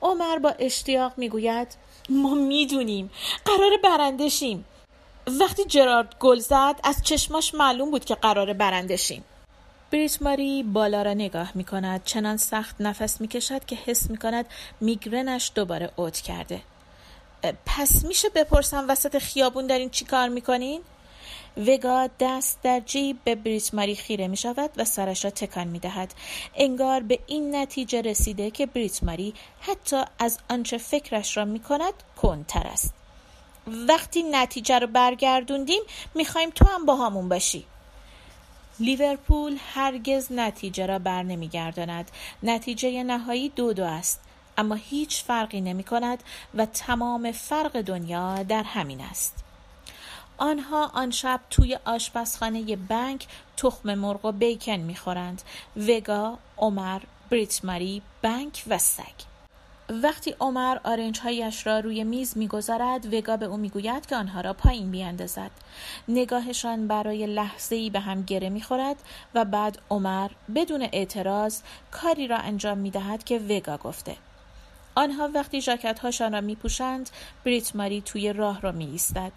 عمر 0.02 0.38
با 0.38 0.50
اشتیاق 0.58 1.12
می 1.16 1.28
گوید 1.28 1.68
ما 2.08 2.34
می‌دونیم 2.34 3.10
قرار 3.44 3.70
برندشیم. 3.84 4.64
وقتی 5.26 5.64
جرارد 5.64 6.14
گل 6.20 6.38
زد 6.38 6.74
از 6.84 7.02
چشماش 7.02 7.54
معلوم 7.54 7.90
بود 7.90 8.04
که 8.04 8.14
قرار 8.14 8.52
برندشیم. 8.52 9.24
بریت 9.90 10.22
ماری 10.22 10.62
بالا 10.62 11.02
را 11.02 11.14
نگاه 11.14 11.50
می 11.54 11.64
کند 11.64 12.04
چنان 12.04 12.36
سخت 12.36 12.76
نفس 12.80 13.20
می 13.20 13.28
کشد 13.28 13.64
که 13.64 13.76
حس 13.76 14.10
می 14.10 14.16
کند 14.16 14.46
میگرنش 14.80 15.52
دوباره 15.54 15.90
اوت 15.96 16.20
کرده 16.20 16.60
پس 17.66 18.04
میشه 18.04 18.28
بپرسم 18.28 18.84
وسط 18.88 19.18
خیابون 19.18 19.66
دارین 19.66 19.90
چی 19.90 20.04
کار 20.04 20.28
می‌کنین؟ 20.28 20.80
وگا 21.56 22.08
دست 22.20 22.58
در 22.62 22.80
جیب 22.80 23.18
به 23.24 23.34
بریت 23.34 23.74
ماری 23.74 23.96
خیره 23.96 24.28
می 24.28 24.36
شود 24.36 24.70
و 24.76 24.84
سرش 24.84 25.24
را 25.24 25.30
تکان 25.30 25.66
می 25.66 25.78
دهد. 25.78 26.14
انگار 26.54 27.00
به 27.00 27.18
این 27.26 27.56
نتیجه 27.56 28.00
رسیده 28.00 28.50
که 28.50 28.66
بریت 28.66 29.02
ماری 29.02 29.34
حتی 29.60 30.02
از 30.18 30.38
آنچه 30.50 30.78
فکرش 30.78 31.36
را 31.36 31.44
می 31.44 31.60
کند 31.60 31.94
کنتر 32.22 32.66
است. 32.66 32.94
وقتی 33.66 34.22
نتیجه 34.22 34.78
رو 34.78 34.86
برگردوندیم 34.86 35.82
می‌خوایم 36.14 36.50
تو 36.50 36.64
هم 36.64 36.86
با 36.86 36.96
همون 36.96 37.28
باشی. 37.28 37.64
لیورپول 38.80 39.58
هرگز 39.74 40.32
نتیجه 40.32 40.86
را 40.86 40.98
بر 40.98 41.22
نمیگرداند 41.22 42.10
نتیجه 42.42 43.02
نهایی 43.02 43.48
دو 43.48 43.72
دو 43.72 43.84
است 43.84 44.20
اما 44.58 44.74
هیچ 44.74 45.24
فرقی 45.24 45.60
نمی 45.60 45.84
کند 45.84 46.22
و 46.54 46.66
تمام 46.66 47.32
فرق 47.32 47.80
دنیا 47.80 48.42
در 48.42 48.62
همین 48.62 49.00
است 49.00 49.44
آنها 50.38 50.86
آن 50.86 51.10
شب 51.10 51.40
توی 51.50 51.78
آشپزخانه 51.84 52.76
بنک 52.76 53.26
تخم 53.56 53.94
مرغ 53.94 54.24
و 54.24 54.32
بیکن 54.32 54.76
می‌خورند. 54.76 55.42
وگا 55.76 56.38
عمر 56.58 57.00
بریت 57.30 57.64
ماری 57.64 58.02
بنک 58.22 58.64
و 58.68 58.78
سگ. 58.78 59.32
وقتی 60.02 60.34
عمر 60.40 60.78
آرنج 60.84 61.20
هایش 61.20 61.66
را 61.66 61.80
روی 61.80 62.04
میز 62.04 62.36
می‌گذارد 62.36 63.14
وگا 63.14 63.36
به 63.36 63.46
او 63.46 63.56
می‌گوید 63.56 64.06
که 64.06 64.16
آنها 64.16 64.40
را 64.40 64.52
پایین 64.52 64.90
بیاندازد 64.90 65.50
نگاهشان 66.08 66.88
برای 66.88 67.26
لحظه 67.26 67.76
ای 67.76 67.90
به 67.90 68.00
هم 68.00 68.22
گره 68.22 68.48
می‌خورد 68.48 68.96
و 69.34 69.44
بعد 69.44 69.78
عمر 69.90 70.30
بدون 70.54 70.82
اعتراض 70.82 71.60
کاری 71.90 72.26
را 72.26 72.36
انجام 72.36 72.78
می‌دهد 72.78 73.24
که 73.24 73.38
وگا 73.38 73.76
گفته. 73.76 74.16
آنها 74.94 75.30
وقتی 75.34 75.60
جاکت 75.60 75.98
هاشان 75.98 76.32
را 76.32 76.40
می 76.40 76.54
پوشند 76.54 77.10
بریت 77.44 77.76
ماری 77.76 78.00
توی 78.00 78.32
راه 78.32 78.60
را 78.60 78.72
می 78.72 78.86
ایستد. 78.86 79.32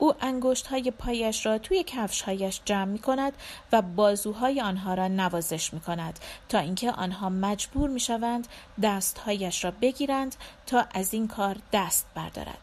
او 0.00 0.14
انگشت 0.20 0.66
های 0.66 0.90
پایش 0.90 1.46
را 1.46 1.58
توی 1.58 1.84
کفش 1.84 2.22
هایش 2.22 2.60
جمع 2.64 2.84
می 2.84 2.98
کند 2.98 3.32
و 3.72 3.82
بازوهای 3.82 4.60
آنها 4.60 4.94
را 4.94 5.08
نوازش 5.08 5.74
می 5.74 5.80
کند 5.80 6.18
تا 6.48 6.58
اینکه 6.58 6.92
آنها 6.92 7.28
مجبور 7.28 7.90
می 7.90 8.00
شوند 8.00 8.48
دستهایش 8.82 9.64
را 9.64 9.70
بگیرند 9.70 10.36
تا 10.66 10.86
از 10.94 11.14
این 11.14 11.28
کار 11.28 11.56
دست 11.72 12.06
بردارد. 12.14 12.58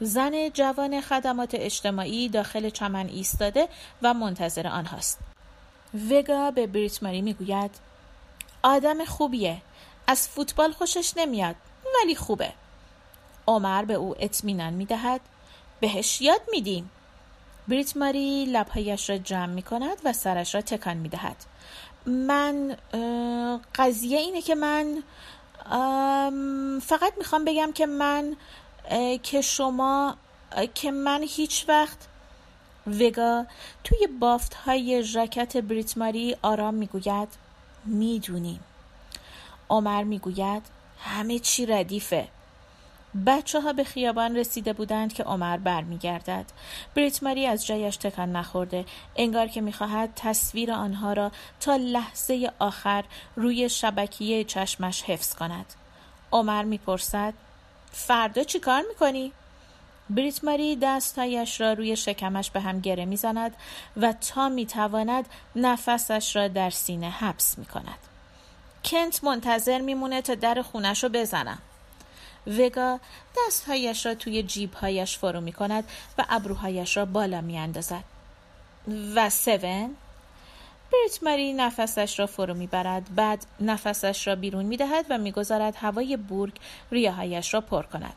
زن 0.00 0.48
جوان 0.48 1.00
خدمات 1.00 1.50
اجتماعی 1.54 2.28
داخل 2.28 2.70
چمن 2.70 3.08
ایستاده 3.08 3.68
و 4.02 4.14
منتظر 4.14 4.66
آنهاست. 4.66 5.18
وگا 6.10 6.50
به 6.50 6.66
بریت 6.66 7.02
ماری 7.02 7.22
می 7.22 7.34
گوید 7.34 7.70
آدم 8.62 9.04
خوبیه 9.04 9.62
از 10.06 10.28
فوتبال 10.28 10.72
خوشش 10.72 11.12
نمیاد 11.16 11.56
ولی 12.00 12.14
خوبه 12.14 12.52
عمر 13.46 13.84
به 13.84 13.94
او 13.94 14.14
اطمینان 14.18 14.72
می‌دهد 14.72 15.20
بهش 15.80 16.20
یاد 16.20 16.40
میدیم. 16.50 16.90
بریت 17.68 17.96
ماری 17.96 18.44
لبهایش 18.44 19.10
را 19.10 19.18
جمع 19.18 19.46
می 19.46 19.62
کند 19.62 19.96
و 20.04 20.12
سرش 20.12 20.54
را 20.54 20.60
تکان 20.60 20.96
می 20.96 21.08
دهد. 21.08 21.36
من 22.06 22.76
قضیه 23.74 24.18
اینه 24.18 24.42
که 24.42 24.54
من 24.54 25.02
فقط 26.80 27.12
می‌خوام 27.18 27.44
بگم 27.44 27.72
که 27.72 27.86
من 27.86 28.36
که 29.22 29.40
شما 29.40 30.16
که 30.74 30.90
من 30.90 31.22
هیچ 31.28 31.64
وقت 31.68 31.98
وگا 32.86 33.46
توی 33.84 34.06
بافت 34.06 34.54
های 34.54 35.02
ژاکت 35.02 35.56
بریت 35.56 35.98
ماری 35.98 36.36
آرام 36.42 36.74
می‌گوید. 36.74 37.28
می‌دونیم. 37.84 38.60
عمر 39.70 40.02
می‌گوید 40.02 40.62
همه 40.98 41.38
چی 41.38 41.66
ردیفه. 41.66 42.28
بچه 43.26 43.60
ها 43.60 43.72
به 43.72 43.84
خیابان 43.84 44.36
رسیده 44.36 44.72
بودند 44.72 45.12
که 45.12 45.22
عمر 45.22 45.56
برمیگردد. 45.56 46.44
بریت 46.94 47.22
ماری 47.22 47.46
از 47.46 47.66
جایش 47.66 47.96
تکان 47.96 48.32
نخورده. 48.36 48.84
انگار 49.16 49.46
که 49.46 49.60
می‌خواهد 49.60 50.12
تصویر 50.16 50.72
آنها 50.72 51.12
را 51.12 51.32
تا 51.60 51.76
لحظه 51.76 52.50
آخر 52.58 53.04
روی 53.36 53.68
شبکیه 53.68 54.44
چشمش 54.44 55.02
حفظ 55.02 55.34
کند. 55.34 55.66
عمر 56.32 56.62
می‌پرسد 56.62 57.34
فردا 57.92 58.44
چی 58.44 58.60
کار 58.60 58.82
می‌کنی؟ 58.88 59.32
بریت 60.10 60.44
ماری 60.44 60.76
دستهایش 60.76 61.60
را 61.60 61.72
روی 61.72 61.96
شکمش 61.96 62.50
به 62.50 62.60
هم 62.60 62.80
گره 62.80 63.04
می‌زند 63.04 63.56
و 63.96 64.12
تا 64.12 64.48
می‌تواند 64.48 65.28
نفسش 65.56 66.36
را 66.36 66.48
در 66.48 66.70
سینه 66.70 67.10
حبس 67.10 67.58
می‌کند. 67.58 67.98
کنت 68.84 69.24
منتظر 69.24 69.80
میمونه 69.80 70.22
تا 70.22 70.34
در 70.34 70.62
خونش 70.62 71.04
رو 71.04 71.10
بزنم 71.10 71.58
وگا 72.46 73.00
دستهایش 73.38 74.06
را 74.06 74.14
توی 74.14 74.42
جیبهایش 74.42 75.18
فرو 75.18 75.40
می 75.40 75.52
کند 75.52 75.84
و 76.18 76.24
ابروهایش 76.28 76.96
را 76.96 77.04
بالا 77.04 77.40
می 77.40 77.58
اندازد. 77.58 78.04
و 79.14 79.30
سون 79.30 79.96
بریت 80.92 81.22
مری 81.22 81.52
نفسش 81.52 82.18
را 82.18 82.26
فرو 82.26 82.54
می‌برد. 82.54 83.14
بعد 83.14 83.46
نفسش 83.60 84.26
را 84.26 84.34
بیرون 84.34 84.64
می‌دهد 84.64 85.06
و 85.10 85.18
می‌گذارد 85.18 85.76
هوای 85.76 86.16
بورگ 86.16 86.52
ریاهایش 86.90 87.54
را 87.54 87.60
پر 87.60 87.82
کند. 87.82 88.16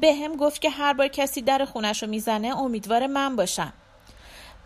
به 0.00 0.14
هم 0.14 0.36
گفت 0.36 0.60
که 0.60 0.70
هر 0.70 0.92
بار 0.92 1.08
کسی 1.08 1.42
در 1.42 1.64
خونش 1.64 2.02
رو 2.02 2.08
می‌زنه 2.08 2.58
امیدوار 2.58 3.06
من 3.06 3.36
باشم. 3.36 3.72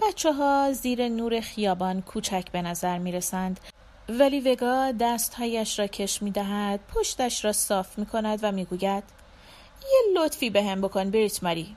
بچه 0.00 0.32
ها 0.32 0.72
زیر 0.72 1.08
نور 1.08 1.40
خیابان 1.40 2.02
کوچک 2.02 2.50
به 2.52 2.62
نظر 2.62 2.98
می 2.98 3.12
رسند 3.12 3.60
ولی 4.08 4.40
وگا 4.40 4.92
دستهایش 5.00 5.78
را 5.78 5.86
کش 5.86 6.22
می 6.22 6.30
دهد 6.30 6.80
پشتش 6.94 7.44
را 7.44 7.52
صاف 7.52 7.98
می 7.98 8.06
کند 8.06 8.38
و 8.42 8.52
می 8.52 8.64
گوید 8.64 9.04
یه 9.82 10.20
لطفی 10.20 10.50
به 10.50 10.64
هم 10.64 10.80
بکن 10.80 11.10
بریت 11.10 11.42
ماری. 11.42 11.76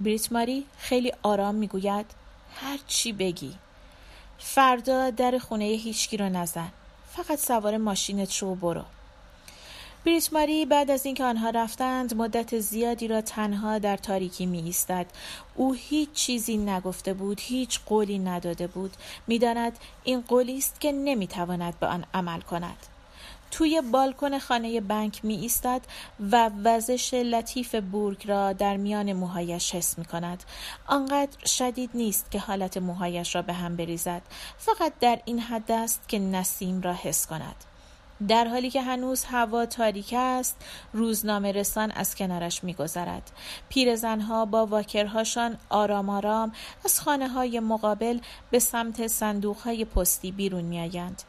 بریت 0.00 0.32
ماری 0.32 0.66
خیلی 0.78 1.12
آرام 1.22 1.54
می 1.54 1.68
گوید 1.68 2.06
هر 2.54 2.78
چی 2.86 3.12
بگی. 3.12 3.54
فردا 4.38 5.10
در 5.10 5.38
خونه 5.38 5.64
هیچکی 5.64 6.16
رو 6.16 6.28
نزن 6.28 6.72
فقط 7.12 7.38
سوار 7.38 7.76
ماشینت 7.76 8.30
شو 8.30 8.54
برو. 8.54 8.84
بریت 10.06 10.32
ماری 10.32 10.66
بعد 10.66 10.90
از 10.90 11.06
اینکه 11.06 11.24
آنها 11.24 11.50
رفتند 11.50 12.14
مدت 12.14 12.58
زیادی 12.58 13.08
را 13.08 13.20
تنها 13.20 13.78
در 13.78 13.96
تاریکی 13.96 14.46
می 14.46 14.58
ایستد. 14.58 15.06
او 15.54 15.72
هیچ 15.72 16.12
چیزی 16.12 16.56
نگفته 16.56 17.14
بود 17.14 17.40
هیچ 17.40 17.80
قولی 17.86 18.18
نداده 18.18 18.66
بود 18.66 18.96
می‌داند 19.26 19.78
این 20.04 20.20
قولی 20.20 20.58
است 20.58 20.80
که 20.80 20.92
نمی‌تواند 20.92 21.78
به 21.78 21.86
آن 21.86 22.04
عمل 22.14 22.40
کند 22.40 22.76
توی 23.50 23.82
بالکن 23.92 24.38
خانه 24.38 24.80
بنک 24.80 25.24
می 25.24 25.34
ایستد 25.34 25.80
و 26.32 26.50
وزش 26.64 27.14
لطیف 27.14 27.74
بورگ 27.74 28.28
را 28.28 28.52
در 28.52 28.76
میان 28.76 29.12
موهایش 29.12 29.74
حس 29.74 29.98
می 29.98 30.04
کند. 30.04 30.42
آنقدر 30.86 31.46
شدید 31.46 31.90
نیست 31.94 32.30
که 32.30 32.38
حالت 32.38 32.76
موهایش 32.76 33.34
را 33.34 33.42
به 33.42 33.52
هم 33.52 33.76
بریزد. 33.76 34.22
فقط 34.58 34.92
در 35.00 35.20
این 35.24 35.40
حد 35.40 35.72
است 35.72 36.08
که 36.08 36.18
نسیم 36.18 36.80
را 36.80 36.92
حس 36.92 37.26
کند. 37.26 37.56
در 38.28 38.48
حالی 38.48 38.70
که 38.70 38.82
هنوز 38.82 39.24
هوا 39.24 39.66
تاریک 39.66 40.14
است 40.16 40.56
روزنامه 40.92 41.52
رسان 41.52 41.90
از 41.90 42.14
کنارش 42.14 42.64
میگذرد. 42.64 43.30
پیرزنها 43.68 44.44
با 44.44 44.66
واکرهاشان 44.66 45.56
آرام 45.68 46.10
آرام 46.10 46.52
از 46.84 47.00
خانه 47.00 47.28
های 47.28 47.60
مقابل 47.60 48.18
به 48.50 48.58
سمت 48.58 49.06
صندوق 49.06 49.56
های 49.56 49.84
پستی 49.84 50.32
بیرون 50.32 50.64
میآیند. 50.64 51.22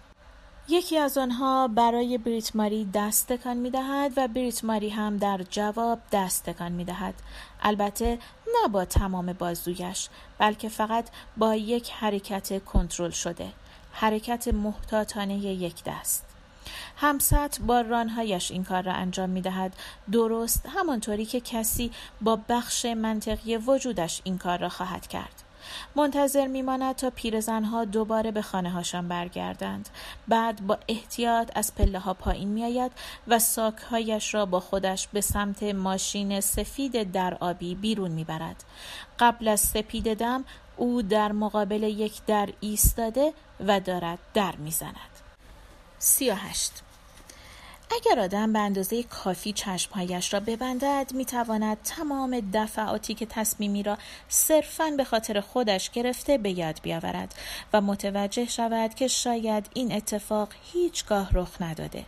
یکی 0.69 0.97
از 0.97 1.17
آنها 1.17 1.67
برای 1.67 2.17
بریت 2.17 2.55
ماری 2.55 2.89
دست 2.93 3.27
تکان 3.33 3.57
می 3.57 3.69
دهد 3.69 4.11
و 4.17 4.27
بریت 4.27 4.63
ماری 4.63 4.89
هم 4.89 5.17
در 5.17 5.39
جواب 5.49 5.99
دست 6.11 6.49
تکان 6.49 6.71
می 6.71 6.85
دهد. 6.85 7.13
البته 7.61 8.19
نه 8.47 8.67
با 8.67 8.85
تمام 8.85 9.33
بازویش 9.33 10.09
بلکه 10.37 10.69
فقط 10.69 11.09
با 11.37 11.55
یک 11.55 11.91
حرکت 11.91 12.65
کنترل 12.65 13.09
شده. 13.09 13.47
حرکت 13.91 14.47
محتاطانه 14.47 15.37
یک 15.37 15.83
دست. 15.83 16.26
همسط 16.97 17.59
با 17.59 17.81
رانهایش 17.81 18.51
این 18.51 18.63
کار 18.63 18.83
را 18.83 18.93
انجام 18.93 19.29
می 19.29 19.41
دهد 19.41 19.75
درست 20.11 20.65
همانطوری 20.75 21.25
که 21.25 21.41
کسی 21.41 21.91
با 22.21 22.39
بخش 22.49 22.85
منطقی 22.85 23.57
وجودش 23.57 24.21
این 24.23 24.37
کار 24.37 24.59
را 24.59 24.69
خواهد 24.69 25.07
کرد. 25.07 25.43
منتظر 25.95 26.47
میماند 26.47 26.95
تا 26.95 27.09
پیرزنها 27.09 27.85
دوباره 27.85 28.31
به 28.31 28.41
خانه 28.41 28.69
هاشان 28.69 29.07
برگردند. 29.07 29.89
بعد 30.27 30.67
با 30.67 30.77
احتیاط 30.87 31.51
از 31.55 31.75
پله 31.75 31.99
ها 31.99 32.13
پایین 32.13 32.49
میآید 32.49 32.91
و 33.27 33.39
ساکهایش 33.39 34.33
را 34.33 34.45
با 34.45 34.59
خودش 34.59 35.07
به 35.07 35.21
سمت 35.21 35.63
ماشین 35.63 36.41
سفید 36.41 37.11
در 37.11 37.33
آبی 37.33 37.75
بیرون 37.75 38.11
می‌برد. 38.11 38.63
قبل 39.19 39.47
از 39.47 39.59
سپید 39.59 40.13
دم 40.13 40.45
او 40.77 41.01
در 41.01 41.31
مقابل 41.31 41.83
یک 41.83 42.25
در 42.25 42.49
ایستاده 42.59 43.33
و 43.67 43.79
دارد 43.79 44.19
در 44.33 44.55
می‌زند. 44.55 45.16
سی 45.99 46.29
و 46.29 46.35
هشت 46.35 46.83
اگر 47.91 48.19
آدم 48.19 48.53
به 48.53 48.59
اندازه 48.59 49.03
کافی 49.03 49.53
چشمهایش 49.53 50.33
را 50.33 50.39
ببندد 50.39 51.11
می‌تواند 51.13 51.77
تمام 51.83 52.51
دفعاتی 52.53 53.13
که 53.13 53.25
تصمیمی 53.25 53.83
را 53.83 53.97
صرفا 54.29 54.91
به 54.97 55.03
خاطر 55.03 55.41
خودش 55.41 55.89
گرفته 55.89 56.37
به 56.37 56.51
یاد 56.51 56.79
بیاورد 56.83 57.35
و 57.73 57.81
متوجه 57.81 58.45
شود 58.45 58.93
که 58.93 59.07
شاید 59.07 59.69
این 59.73 59.91
اتفاق 59.91 60.49
هیچگاه 60.73 61.29
رخ 61.33 61.61
نداده. 61.61 62.05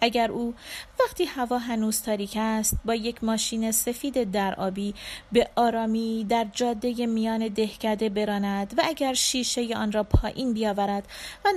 اگر 0.00 0.30
او 0.30 0.54
وقتی 1.00 1.24
هوا 1.24 1.58
هنوز 1.58 2.02
تاریک 2.02 2.36
است 2.36 2.76
با 2.84 2.94
یک 2.94 3.24
ماشین 3.24 3.72
سفید 3.72 4.30
در 4.30 4.54
آبی 4.54 4.94
به 5.32 5.48
آرامی 5.56 6.26
در 6.28 6.46
جاده 6.52 7.06
میان 7.06 7.48
دهکده 7.48 8.08
براند 8.08 8.74
و 8.76 8.82
اگر 8.84 9.14
شیشه 9.14 9.76
آن 9.76 9.92
را 9.92 10.02
پایین 10.02 10.52
بیاورد 10.52 11.08
و 11.44 11.48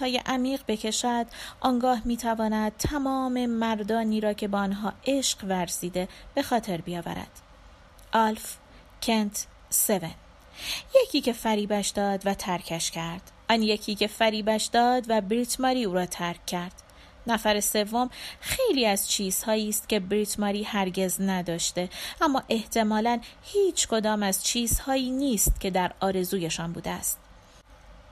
نفس‌های 0.00 0.20
عمیق 0.26 0.62
بکشد 0.68 1.26
آنگاه 1.60 2.02
می‌تواند 2.04 2.72
تمام 2.76 3.46
مردانی 3.46 4.20
را 4.20 4.32
که 4.32 4.48
با 4.48 4.58
آنها 4.58 4.92
عشق 5.06 5.44
ورزیده 5.44 6.08
به 6.34 6.42
خاطر 6.42 6.76
بیاورد. 6.76 7.40
آلف 8.12 8.56
کنت 9.02 9.46
سون. 9.70 10.10
یکی 11.02 11.20
که 11.20 11.32
فریبش 11.32 11.88
داد 11.88 12.26
و 12.26 12.34
ترکش 12.34 12.90
کرد. 12.90 13.30
آن 13.50 13.62
یکی 13.62 13.94
که 13.94 14.06
فریبش 14.06 14.64
داد 14.64 15.04
و 15.08 15.20
بریت 15.20 15.60
ماری 15.60 15.84
او 15.84 15.94
را 15.94 16.06
ترک 16.06 16.46
کرد. 16.46 16.81
نفر 17.26 17.60
سوم 17.60 18.10
خیلی 18.40 18.86
از 18.86 19.10
چیزهایی 19.10 19.68
است 19.68 19.88
که 19.88 20.00
بریت 20.00 20.40
ماری 20.40 20.62
هرگز 20.62 21.20
نداشته. 21.20 21.88
اما 22.20 22.42
احتمالا 22.48 23.20
هیچ 23.42 23.88
کدام 23.88 24.22
از 24.22 24.44
چیزهایی 24.44 25.10
نیست 25.10 25.60
که 25.60 25.70
در 25.70 25.92
آرزویشان 26.00 26.72
بوده 26.72 26.90
است. 26.90 27.18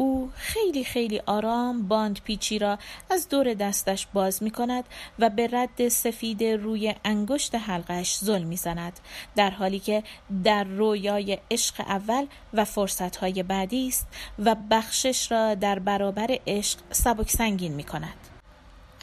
او 0.01 0.31
خیلی 0.35 0.85
خیلی 0.85 1.23
آرام 1.27 1.89
باند 1.89 2.21
پیچی 2.25 2.59
را 2.59 2.79
از 3.11 3.29
دور 3.29 3.55
دستش 3.55 4.07
باز 4.13 4.43
می 4.43 4.51
کند 4.51 4.85
و 5.19 5.31
به 5.31 5.49
رد 5.53 5.89
سفید 5.89 6.45
روی 6.45 6.95
انگشت 7.05 7.55
حلقش 7.55 8.17
زل 8.17 8.43
می 8.43 8.57
زند 8.57 9.01
در 9.37 9.51
حالی 9.51 9.79
که 9.79 10.03
در 10.45 10.65
رویای 10.65 11.39
عشق 11.51 11.81
اول 11.81 12.27
و 12.55 12.65
فرصتهای 12.65 13.43
بعدی 13.43 13.89
است 13.89 14.07
و 14.39 14.57
بخشش 14.71 15.33
را 15.33 15.55
در 15.55 15.79
برابر 15.79 16.39
عشق 16.47 16.79
سبک 16.91 17.31
سنگین 17.31 17.73
می 17.75 17.85
کند 17.85 18.20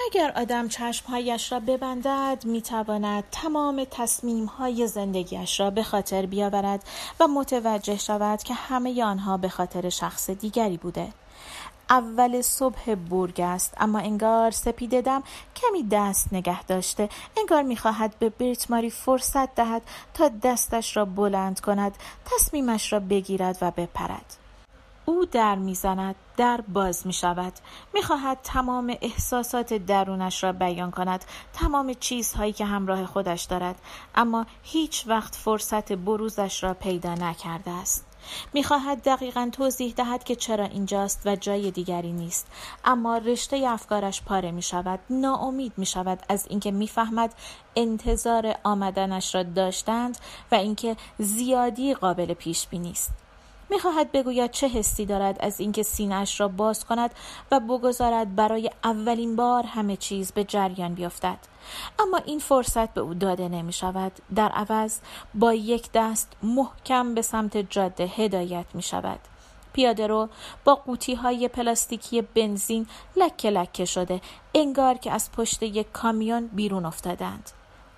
اگر 0.05 0.31
آدم 0.35 0.67
چشمهایش 0.67 1.51
را 1.51 1.59
ببندد 1.59 2.43
می‌تواند 2.45 3.23
تمام 3.31 3.85
تصمیمهای 3.91 4.87
زندگیش 4.87 5.59
را 5.59 5.69
به 5.69 5.83
خاطر 5.83 6.25
بیاورد 6.25 6.83
و 7.19 7.27
متوجه 7.27 7.97
شود 7.97 8.43
که 8.43 8.53
همه 8.53 9.03
آنها 9.03 9.37
به 9.37 9.49
خاطر 9.49 9.89
شخص 9.89 10.29
دیگری 10.29 10.77
بوده. 10.77 11.07
اول 11.89 12.41
صبح 12.41 12.95
بورگ 12.95 13.41
است 13.41 13.73
اما 13.77 13.99
انگار 13.99 14.51
سپید 14.51 15.01
دم 15.01 15.23
کمی 15.55 15.83
دست 15.83 16.33
نگه 16.33 16.63
داشته. 16.63 17.09
انگار 17.37 17.63
می‌خواهد 17.63 18.19
به 18.19 18.29
بریتماری 18.29 18.89
فرصت 18.89 19.55
دهد 19.55 19.81
تا 20.13 20.27
دستش 20.43 20.97
را 20.97 21.05
بلند 21.05 21.59
کند 21.59 21.97
تصمیمش 22.25 22.93
را 22.93 22.99
بگیرد 22.99 23.57
و 23.61 23.71
بپرد. 23.71 24.46
او 25.09 25.25
در 25.25 25.55
می‌زند 25.55 26.15
در 26.37 26.61
باز 26.61 27.07
می 27.07 27.13
شود 27.13 27.53
می 27.93 28.01
خواهد 28.01 28.37
تمام 28.43 28.95
احساسات 29.01 29.73
درونش 29.73 30.43
را 30.43 30.51
بیان 30.51 30.91
کند 30.91 31.25
تمام 31.53 31.93
چیزهایی 31.93 32.53
که 32.53 32.65
همراه 32.65 33.05
خودش 33.05 33.43
دارد. 33.43 33.81
اما 34.15 34.45
هیچ 34.63 35.07
وقت 35.07 35.35
فرصت 35.35 35.93
بروزش 35.93 36.63
را 36.63 36.73
پیدا 36.73 37.13
نکرده 37.13 37.71
است. 37.71 38.05
می‌خواهد 38.53 39.03
دقیقا 39.03 39.49
توضیح 39.51 39.93
دهد 39.93 40.23
که 40.23 40.35
چرا 40.35 40.65
اینجاست 40.65 41.21
و 41.25 41.35
جای 41.35 41.71
دیگری 41.71 42.11
نیست. 42.11 42.47
اما 42.85 43.17
رشته 43.17 43.57
افکارش 43.67 44.21
پاره 44.21 44.51
می 44.51 44.61
شود 44.61 44.99
ناامید 45.09 45.73
می 45.77 45.85
شود 45.85 46.19
از 46.29 46.47
اینکه 46.49 46.71
می‌فهمد 46.71 47.33
انتظار 47.75 48.55
آمدنش 48.63 49.35
را 49.35 49.43
داشتند 49.43 50.17
و 50.51 50.55
اینکه 50.55 50.95
زیادی 51.17 51.93
قابل 51.93 52.33
پیش 52.33 52.67
بینی 52.67 52.91
است. 52.91 53.26
می‌خواهد 53.69 54.11
بگوید 54.11 54.51
چه 54.51 54.67
حسی 54.67 55.05
دارد 55.05 55.37
از 55.39 55.59
اینکه 55.59 55.83
سینهاش 55.83 56.39
را 56.39 56.47
باز 56.47 56.85
کند 56.85 57.11
و 57.51 57.59
بگذارد 57.59 58.35
برای 58.35 58.71
اولین 58.83 59.35
بار 59.35 59.63
همه 59.63 59.95
چیز 59.95 60.31
به 60.31 60.43
جریان 60.43 60.93
بیفتد. 60.93 61.37
اما 61.99 62.17
این 62.17 62.39
فرصت 62.39 62.93
به 62.93 63.01
او 63.01 63.13
داده 63.13 63.49
نمی 63.49 63.73
شود 63.73 64.11
در 64.35 64.49
عوض 64.49 64.99
با 65.35 65.53
یک 65.53 65.89
دست 65.93 66.33
محکم 66.43 67.13
به 67.13 67.21
سمت 67.21 67.57
جاده 67.57 68.05
هدایت 68.05 68.65
می 68.73 68.81
شود 68.81 69.19
پیاده 69.73 70.07
رو 70.07 70.29
با 70.63 70.75
قوطی 70.75 71.15
های 71.15 71.47
پلاستیکی 71.47 72.21
بنزین 72.21 72.87
لکه 73.15 73.49
لکه 73.49 73.85
شده 73.85 74.21
انگار 74.55 74.97
که 74.97 75.11
از 75.11 75.31
پشت 75.31 75.63
یک 75.63 75.91
کامیون 75.91 76.47
بیرون 76.47 76.85
افتادند. 76.85 77.51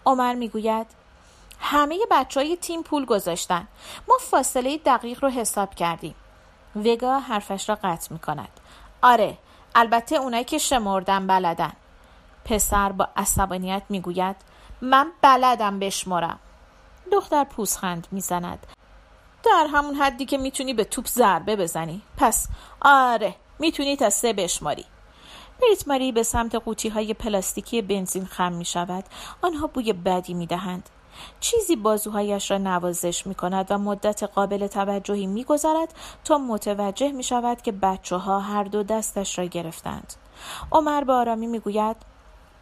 عمر 0.06 0.34
می‌گوید 0.34 0.88
همه 1.60 2.00
بچه 2.12 2.40
های 2.40 2.58
تیم 2.58 2.84
پول 2.84 3.06
گذاشتن. 3.06 3.68
ما 4.08 4.18
فاصله 4.20 4.78
دقیق 4.78 5.24
رو 5.24 5.30
حساب 5.30 5.76
کردیم. 5.76 6.16
وگا 6.76 7.20
حرفش 7.20 7.70
را 7.70 7.78
قطع 7.84 8.14
می 8.14 8.20
کند 8.20 8.50
آره 9.02 9.38
البته 9.76 10.16
اونایی 10.16 10.44
که 10.44 10.58
شمردن 10.58 11.28
بلدن. 11.28 11.74
پسر 12.46 12.92
با 12.92 13.08
عصبانیت 13.18 13.84
می‌گوید 13.90 14.36
من 14.82 15.12
بلدم 15.22 15.80
بشمرم. 15.80 16.40
دختر 17.12 17.44
پوزخند 17.44 18.08
می‌زند. 18.12 18.68
در 19.44 19.68
همون 19.74 19.96
حدی 19.96 20.26
که 20.26 20.38
می‌تونی 20.38 20.74
به 20.74 20.84
توپ 20.84 21.08
ضربه 21.08 21.56
بزنی. 21.56 22.02
پس 22.18 22.48
آره 22.82 23.36
می‌تونی 23.60 23.96
تا 23.96 24.10
سه 24.10 24.34
بشماری. 24.34 24.86
بریت 25.62 25.88
ماری 25.88 26.12
به 26.12 26.24
سمت 26.24 26.56
قوطی 26.56 26.90
های 26.90 27.14
پلاستیکی 27.14 27.82
بنزین 27.82 28.26
خم 28.26 28.54
می 28.54 28.66
شود 28.66 29.04
آنها 29.42 29.68
بوی 29.68 29.94
بدی 29.94 30.34
می 30.34 30.48
دهند 30.48 30.90
چیزی 31.40 31.76
بازوهایش 31.76 32.52
را 32.52 32.58
نوازش 32.58 33.28
می 33.28 33.36
کند 33.36 33.68
و 33.70 33.78
مدت 33.78 34.24
قابل 34.24 34.68
توجهی 34.68 35.28
می 35.28 35.44
گذارد 35.44 35.94
تا 36.24 36.38
متوجه 36.38 37.12
می 37.12 37.24
شود 37.24 37.62
که 37.62 37.72
بچه 37.72 38.16
ها 38.16 38.40
هر 38.40 38.64
دو 38.64 38.84
دستش 38.84 39.40
را 39.40 39.46
گرفتند. 39.46 40.14
عمر 40.72 41.04
به 41.04 41.14
آرامی 41.14 41.48
می 41.48 41.60
گوید 41.60 41.96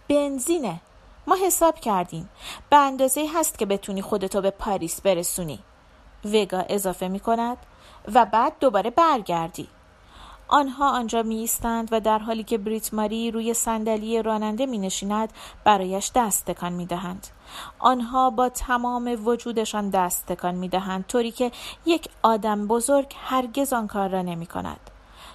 بنزینه 0.09 0.81
ما 1.27 1.35
حساب 1.45 1.79
کردیم. 1.79 2.29
به 2.69 2.77
اندازه 2.77 3.27
هست 3.35 3.59
که 3.59 3.65
بتونی 3.65 4.01
خودتو 4.01 4.41
به 4.41 4.51
پاریس 4.51 5.01
برسونی. 5.01 5.59
وگا 6.25 6.65
اضافه 6.69 7.07
می 7.07 7.19
کند 7.19 7.57
و 8.13 8.25
بعد 8.25 8.53
دوباره 8.59 8.89
برگردی. 8.89 9.67
آنها 10.47 10.91
آنجا 10.91 11.23
می 11.23 11.35
ایستند 11.35 11.89
و 11.91 11.99
در 11.99 12.19
حالی 12.19 12.43
که 12.43 12.57
بریت 12.57 12.93
ماری 12.93 13.31
روی 13.31 13.53
صندلی 13.53 14.21
راننده 14.21 14.65
می 14.65 14.77
نشیند 14.77 15.33
برایش 15.63 16.11
دست 16.15 16.45
تکان 16.45 16.73
می 16.73 16.85
دهند. 16.85 17.27
آنها 17.79 18.29
با 18.29 18.49
تمام 18.49 19.17
وجودشان 19.25 19.89
دست 19.89 20.25
تکان 20.25 20.55
می 20.55 20.69
دهند 20.69 21.05
طوری 21.07 21.31
که 21.31 21.51
یک 21.85 22.09
آدم 22.23 22.67
بزرگ 22.67 23.15
هرگز 23.17 23.73
آن 23.73 23.87
کار 23.87 24.09
را 24.09 24.21
نمی 24.21 24.45
کند. 24.45 24.79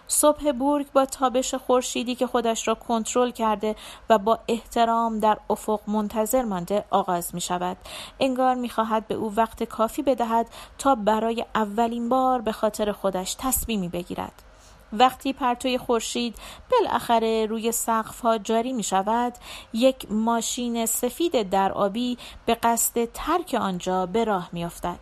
صبح 0.08 0.52
بورگ 0.52 0.92
با 0.92 1.04
تابش 1.04 1.54
خورشیدی 1.54 2.14
که 2.14 2.26
خودش 2.26 2.68
را 2.68 2.74
کنترل 2.74 3.30
کرده 3.30 3.76
و 4.10 4.18
با 4.18 4.38
احترام 4.48 5.18
در 5.18 5.38
افق 5.50 5.80
منتظر 5.86 6.42
مانده 6.42 6.84
آغاز 6.90 7.34
می 7.34 7.40
شود. 7.40 7.76
انگار 8.20 8.54
می 8.54 8.68
خواهد 8.68 9.08
به 9.08 9.14
او 9.14 9.34
وقت 9.34 9.62
کافی 9.62 10.02
بدهد 10.02 10.46
تا 10.78 10.94
برای 10.94 11.44
اولین 11.54 12.08
بار 12.08 12.40
به 12.40 12.52
خاطر 12.52 12.92
خودش 12.92 13.36
تصمیمی 13.38 13.88
بگیرد. 13.88 14.51
وقتی 14.92 15.32
پرتوی 15.32 15.78
خورشید 15.78 16.36
بالاخره 16.70 17.46
روی 17.46 17.72
سقف 17.72 18.20
ها 18.20 18.38
جاری 18.38 18.72
می 18.72 18.82
شود 18.82 19.34
یک 19.72 20.12
ماشین 20.12 20.86
سفید 20.86 21.50
در 21.50 21.72
آبی 21.72 22.18
به 22.46 22.54
قصد 22.54 23.04
ترک 23.04 23.56
آنجا 23.60 24.06
به 24.06 24.24
راه 24.24 24.48
می 24.52 24.64
افتد. 24.64 24.98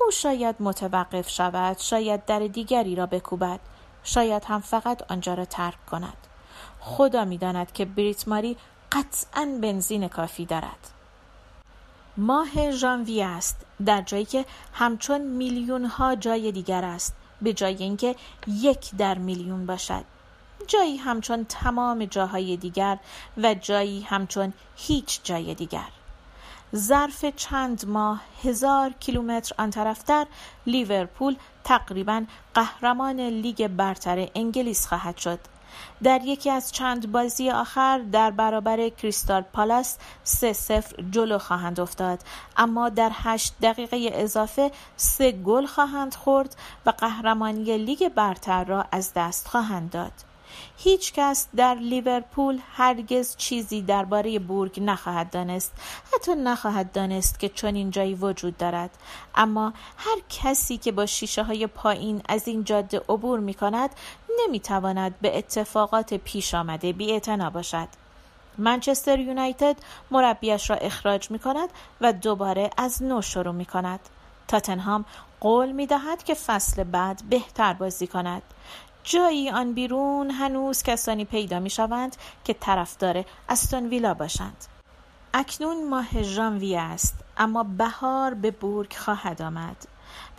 او 0.00 0.10
شاید 0.10 0.56
متوقف 0.60 1.28
شود 1.28 1.78
شاید 1.78 2.24
در 2.24 2.38
دیگری 2.38 2.94
را 2.94 3.06
بکوبد 3.06 3.60
شاید 4.02 4.44
هم 4.44 4.60
فقط 4.60 5.12
آنجا 5.12 5.34
را 5.34 5.44
ترک 5.44 5.86
کند. 5.86 6.26
خدا 6.80 7.24
می‌داند 7.24 7.72
که 7.72 7.84
بریت 7.84 8.28
ماری 8.28 8.56
قطعا 8.92 9.58
بنزین 9.62 10.08
کافی 10.08 10.46
دارد. 10.46 10.90
ماه 12.16 12.70
ژانویه 12.70 13.26
است 13.26 13.66
در 13.86 14.02
جایی 14.02 14.24
که 14.24 14.44
همچون 14.72 15.20
میلیون 15.20 15.84
ها 15.84 16.14
جای 16.14 16.52
دیگر 16.52 16.84
است. 16.84 17.16
به 17.42 17.52
جای 17.52 17.76
اینکه 17.76 18.16
یک 18.46 18.90
در 18.98 19.18
میلیون 19.18 19.66
باشد. 19.66 20.04
جایی 20.66 20.96
همچون 20.96 21.44
تمام 21.44 22.04
جاهای 22.04 22.56
دیگر 22.56 22.98
و 23.36 23.54
جایی 23.54 24.00
همچون 24.02 24.52
هیچ 24.76 25.20
جای 25.24 25.54
دیگر. 25.54 25.88
ظرف 26.76 27.24
چند 27.24 27.86
ماه 27.86 28.22
هزار 28.44 28.90
کیلومتر 29.00 29.54
آن 29.58 29.70
طرفتر 29.70 30.26
لیورپول 30.66 31.36
تقریبا 31.64 32.24
قهرمان 32.54 33.20
لیگ 33.20 33.68
برتر 33.68 34.28
انگلیس 34.34 34.86
خواهد 34.86 35.16
شد. 35.16 35.38
در 36.02 36.20
یکی 36.24 36.50
از 36.50 36.72
چند 36.72 37.12
بازی 37.12 37.50
آخر 37.50 37.98
در 37.98 38.30
برابر 38.30 38.88
کریستال 38.88 39.42
پالاس 39.42 39.96
سه 40.24 40.52
سفر 40.52 41.02
جلو 41.10 41.38
خواهند 41.38 41.80
افتاد. 41.80 42.20
اما 42.56 42.88
در 42.88 43.10
هشت 43.14 43.54
دقیقه 43.62 44.10
اضافه 44.12 44.70
سه 44.96 45.32
گل 45.32 45.66
خواهند 45.66 46.14
خورد 46.14 46.56
و 46.86 46.90
قهرمانی 46.90 47.78
لیگ 47.78 48.08
برتر 48.08 48.64
را 48.64 48.84
از 48.92 49.12
دست 49.14 49.48
خواهند 49.48 49.90
داد. 49.90 50.12
هیچ 50.76 51.12
کس 51.12 51.48
در 51.56 51.74
لیورپول 51.74 52.60
هرگز 52.72 53.36
چیزی 53.36 53.82
درباره 53.82 54.38
بورگ 54.38 54.80
نخواهد 54.82 55.30
دانست. 55.30 55.72
حتی 56.14 56.34
نخواهد 56.34 56.92
دانست 56.92 57.40
که 57.40 57.48
چنین 57.48 57.90
جایی 57.90 58.14
وجود 58.14 58.56
دارد. 58.56 58.90
اما 59.34 59.72
هر 59.96 60.16
کسی 60.28 60.76
که 60.76 60.92
با 60.92 61.06
شیشه 61.06 61.42
های 61.42 61.66
پایین 61.66 62.22
از 62.28 62.48
این 62.48 62.64
جاده 62.64 62.98
عبور 63.08 63.40
می 63.40 63.54
کند 63.54 63.90
نمی 64.38 64.60
تواند 64.60 65.20
به 65.20 65.38
اتفاقات 65.38 66.14
پیش 66.14 66.54
آمده 66.54 66.92
بی 66.92 67.20
باشد. 67.54 67.88
منچستر 68.58 69.18
یونایتد 69.18 69.76
مربیش 70.10 70.70
را 70.70 70.76
اخراج 70.76 71.30
می 71.30 71.38
کند 71.38 71.68
و 72.00 72.12
دوباره 72.12 72.70
از 72.76 73.02
نو 73.02 73.22
شروع 73.22 73.54
می 73.54 73.64
کند 73.64 74.00
تاتنهام 74.48 75.04
قول 75.40 75.72
می 75.72 75.86
دهد 75.86 76.22
که 76.22 76.34
فصل 76.34 76.84
بعد 76.84 77.22
بهتر 77.30 77.72
بازی 77.72 78.06
کند. 78.06 78.42
جایی 79.04 79.50
آن 79.50 79.72
بیرون 79.72 80.30
هنوز 80.30 80.82
کسانی 80.82 81.24
پیدا 81.24 81.60
می 81.60 81.70
شوند 81.70 82.16
که 82.44 82.54
طرفدار 82.54 83.24
استون 83.48 83.88
ویلا 83.88 84.14
باشند. 84.14 84.64
اکنون 85.34 85.88
ماه 85.88 86.22
ژانویه 86.22 86.80
است 86.80 87.14
اما 87.36 87.62
بهار 87.62 88.34
به 88.34 88.50
بورگ 88.50 88.92
خواهد 88.92 89.42
آمد. 89.42 89.76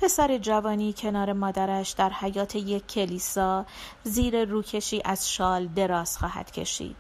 پسر 0.01 0.37
جوانی 0.37 0.93
کنار 0.93 1.33
مادرش 1.33 1.91
در 1.91 2.09
حیات 2.09 2.55
یک 2.55 2.87
کلیسا 2.87 3.65
زیر 4.03 4.45
روکشی 4.45 5.01
از 5.05 5.31
شال 5.31 5.67
دراز 5.67 6.17
خواهد 6.17 6.51
کشید. 6.51 6.95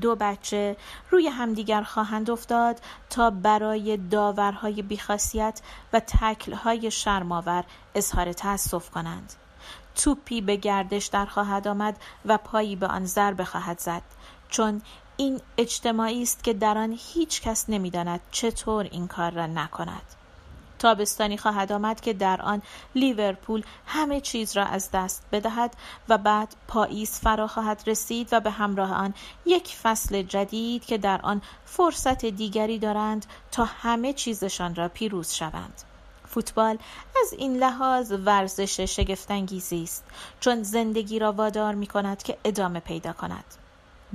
دو 0.00 0.16
بچه 0.16 0.76
روی 1.10 1.28
همدیگر 1.28 1.82
خواهند 1.82 2.30
افتاد 2.30 2.80
تا 3.10 3.30
برای 3.30 3.96
داورهای 3.96 4.82
بیخاصیت 4.82 5.60
و 5.92 6.00
تکلهای 6.00 6.90
شرماور 6.90 7.64
اظهار 7.94 8.32
تأسف 8.32 8.90
کنند. 8.90 9.32
توپی 9.94 10.40
به 10.40 10.56
گردش 10.56 11.06
در 11.06 11.26
خواهد 11.26 11.68
آمد 11.68 11.96
و 12.24 12.38
پایی 12.38 12.76
به 12.76 12.86
آن 12.86 13.04
ضربه 13.04 13.44
خواهد 13.44 13.78
زد 13.78 14.02
چون 14.48 14.82
این 15.16 15.40
اجتماعی 15.56 16.22
است 16.22 16.44
که 16.44 16.52
در 16.52 16.78
آن 16.78 16.98
هیچ 16.98 17.42
کس 17.42 17.64
نمی‌داند 17.68 18.20
چطور 18.30 18.84
این 18.84 19.06
کار 19.08 19.30
را 19.30 19.46
نکند. 19.46 20.02
تابستانی 20.78 21.38
خواهد 21.38 21.72
آمد 21.72 22.00
که 22.00 22.12
در 22.12 22.42
آن 22.42 22.62
لیورپول 22.94 23.62
همه 23.86 24.20
چیز 24.20 24.56
را 24.56 24.64
از 24.64 24.90
دست 24.90 25.22
بدهد 25.32 25.74
و 26.08 26.18
بعد 26.18 26.56
پاییز 26.68 27.10
فرا 27.10 27.46
خواهد 27.46 27.82
رسید 27.86 28.28
و 28.32 28.40
به 28.40 28.50
همراه 28.50 28.92
آن 28.92 29.14
یک 29.46 29.76
فصل 29.82 30.22
جدید 30.22 30.84
که 30.84 30.98
در 30.98 31.20
آن 31.22 31.42
فرصت 31.64 32.24
دیگری 32.24 32.78
دارند 32.78 33.26
تا 33.52 33.64
همه 33.64 34.12
چیزشان 34.12 34.74
را 34.74 34.88
پیروز 34.88 35.32
شوند. 35.32 35.82
فوتبال 36.28 36.78
از 37.22 37.32
این 37.32 37.56
لحاظ 37.56 38.12
ورزش 38.12 38.80
شگفتانگیزی 38.80 39.82
است 39.82 40.04
چون 40.40 40.62
زندگی 40.62 41.18
را 41.18 41.32
وادار 41.32 41.74
می 41.74 41.86
کند 41.86 42.22
که 42.22 42.38
ادامه 42.44 42.80
پیدا 42.80 43.12
کند. 43.12 43.44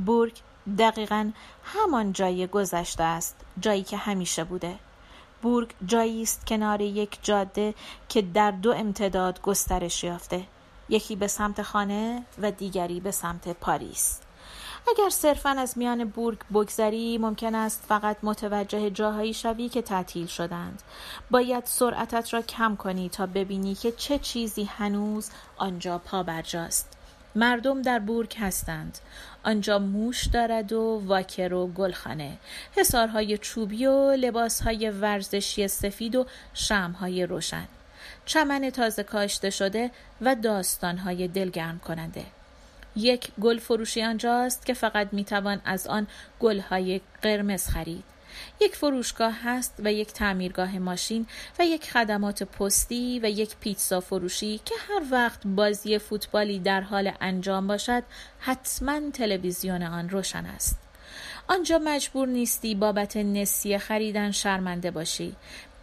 بورگ 0.05 0.33
دقیقا 0.77 1.31
همان 1.63 2.13
جای 2.13 2.47
گذشته 2.47 3.03
است 3.03 3.35
جایی 3.59 3.83
که 3.83 3.97
همیشه 3.97 4.43
بوده. 4.43 4.79
بورگ 5.43 5.73
جایی 5.85 6.21
است 6.21 6.47
کنار 6.47 6.81
یک 6.81 7.19
جاده 7.23 7.73
که 8.09 8.21
در 8.21 8.51
دو 8.51 8.71
امتداد 8.71 9.41
گسترش 9.41 10.03
یافته. 10.03 10.43
یکی 10.89 11.15
به 11.15 11.27
سمت 11.27 11.61
خانه 11.61 12.23
و 12.41 12.51
دیگری 12.51 12.99
به 12.99 13.11
سمت 13.11 13.49
پاریس. 13.49 14.19
اگر 14.87 15.09
صرفا 15.09 15.49
از 15.49 15.77
میان 15.77 16.05
بورگ 16.05 16.39
بگذری 16.53 17.17
ممکن 17.17 17.55
است 17.55 17.85
فقط 17.87 18.17
متوجه 18.23 18.89
جاهایی 18.89 19.33
شوی 19.33 19.69
که 19.69 19.81
تعطیل 19.81 20.27
شدند. 20.27 20.83
باید 21.31 21.65
سرعتت 21.65 22.33
را 22.33 22.41
کم 22.41 22.75
کنی 22.75 23.09
تا 23.09 23.25
ببینی 23.25 23.75
که 23.75 23.91
چه 23.91 24.19
چیزی 24.19 24.63
هنوز 24.63 25.29
آنجا 25.57 25.97
پابرجاست 25.97 26.97
مردم 27.35 27.81
در 27.81 27.99
بورگ 27.99 28.35
هستند. 28.39 28.99
آنجا 29.43 29.79
موش 29.79 30.25
دارد 30.25 30.73
و 30.73 31.01
واکر 31.05 31.53
و 31.53 31.67
گلخانه. 31.67 32.37
حسارهای 32.77 33.37
چوبی 33.37 33.85
و 33.85 34.11
لباسهای 34.11 34.89
ورزشی 34.89 35.67
سفید 35.67 36.15
و 36.15 36.25
شمهای 36.53 37.25
روشن. 37.25 37.67
چمن 38.25 38.69
تازه 38.69 39.03
کاشته 39.03 39.49
شده 39.49 39.91
و 40.21 40.35
داستانهای 40.35 41.27
دلگرم 41.27 41.79
کننده. 41.79 42.25
یک 42.95 43.31
گل 43.41 43.59
فروشی 43.59 44.03
آنجاست 44.03 44.65
که 44.65 44.73
فقط 44.73 45.07
می‌توان 45.11 45.61
از 45.65 45.87
آن 45.87 46.07
گلهای 46.39 47.01
قرمز 47.21 47.67
خرید. 47.67 48.12
یک 48.61 48.75
فروشگاه 48.75 49.33
هست 49.43 49.73
و 49.79 49.93
یک 49.93 50.13
تعمیرگاه 50.13 50.79
ماشین 50.79 51.27
و 51.59 51.65
یک 51.65 51.91
خدمات 51.91 52.43
پستی 52.43 53.19
و 53.23 53.29
یک 53.29 53.55
پیتزا 53.59 53.99
فروشی 53.99 54.61
که 54.65 54.75
هر 54.87 55.01
وقت 55.11 55.47
بازی 55.47 55.97
فوتبالی 55.97 56.59
در 56.59 56.81
حال 56.81 57.11
انجام 57.21 57.67
باشد 57.67 58.03
حتما 58.39 58.99
تلویزیون 59.13 59.83
آن 59.83 60.09
روشن 60.09 60.45
است. 60.45 60.77
آنجا 61.47 61.79
مجبور 61.83 62.27
نیستی 62.27 62.75
بابت 62.75 63.17
نسیه 63.17 63.77
خریدن 63.77 64.31
شرمنده 64.31 64.91
باشی. 64.91 65.35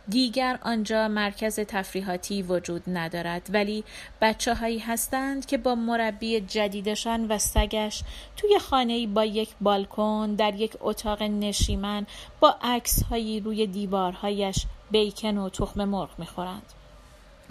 دیگر 0.08 0.58
آنجا 0.62 1.08
مرکز 1.08 1.60
تفریحاتی 1.60 2.42
وجود 2.42 2.82
ندارد 2.86 3.46
ولی 3.52 3.84
بچه 4.20 4.54
هایی 4.54 4.78
هستند 4.78 5.46
که 5.46 5.58
با 5.58 5.74
مربی 5.74 6.40
جدیدشان 6.40 7.28
و 7.28 7.38
سگش 7.38 8.02
توی 8.36 8.58
خانه 8.58 9.06
با 9.06 9.24
یک 9.24 9.50
بالکن 9.60 10.34
در 10.34 10.54
یک 10.54 10.72
اتاق 10.80 11.22
نشیمن 11.22 12.06
با 12.40 12.56
عکس 12.62 13.02
هایی 13.02 13.40
روی 13.40 13.66
دیوارهایش 13.66 14.66
بیکن 14.90 15.38
و 15.38 15.48
تخم 15.48 15.84
مرغ 15.84 16.10
می‌خورند. 16.18 16.72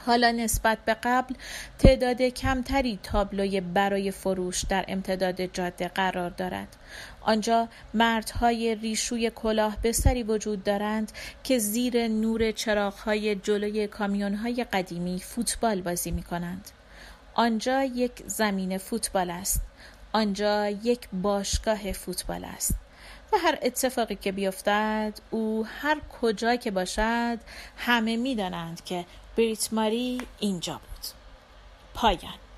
حالا 0.05 0.31
نسبت 0.31 0.77
به 0.85 0.97
قبل 1.03 1.35
تعداد 1.79 2.21
کمتری 2.21 2.99
تابلوی 3.03 3.61
برای 3.61 4.11
فروش 4.11 4.63
در 4.63 4.85
امتداد 4.87 5.45
جاده 5.45 5.87
قرار 5.87 6.29
دارد. 6.29 6.75
آنجا 7.29 7.67
مردهای 7.93 8.75
ریشوی 8.75 9.31
کلاه 9.35 9.91
سری 9.91 10.23
وجود 10.23 10.63
دارند 10.63 11.11
که 11.43 11.59
زیر 11.59 12.07
نور 12.07 12.51
چراغهای 12.51 13.35
جلوی 13.35 13.87
کامیونهای 13.87 14.63
قدیمی 14.63 15.19
فوتبال 15.19 15.81
بازی 15.81 16.11
می 16.11 16.23
کنند. 16.23 16.69
آنجا 17.33 17.83
یک 17.83 18.11
زمین 18.27 18.77
فوتبال 18.77 19.29
است. 19.29 19.61
آنجا 20.13 20.69
یک 20.69 20.99
باشگاه 21.21 21.91
فوتبال 21.91 22.45
است. 22.45 22.75
و 23.33 23.37
هر 23.37 23.57
اتفاقی 23.61 24.15
که 24.15 24.31
بیفتد 24.31 25.13
او 25.29 25.65
هر 25.81 25.97
کجا 26.21 26.55
که 26.55 26.71
باشد 26.71 27.39
همه 27.77 28.17
می‌دانند 28.17 28.83
که 28.85 29.05
بریت 29.37 29.73
ماری 29.73 30.21
اینجا 30.39 30.73
بود 30.73 31.05
پایان 31.93 32.48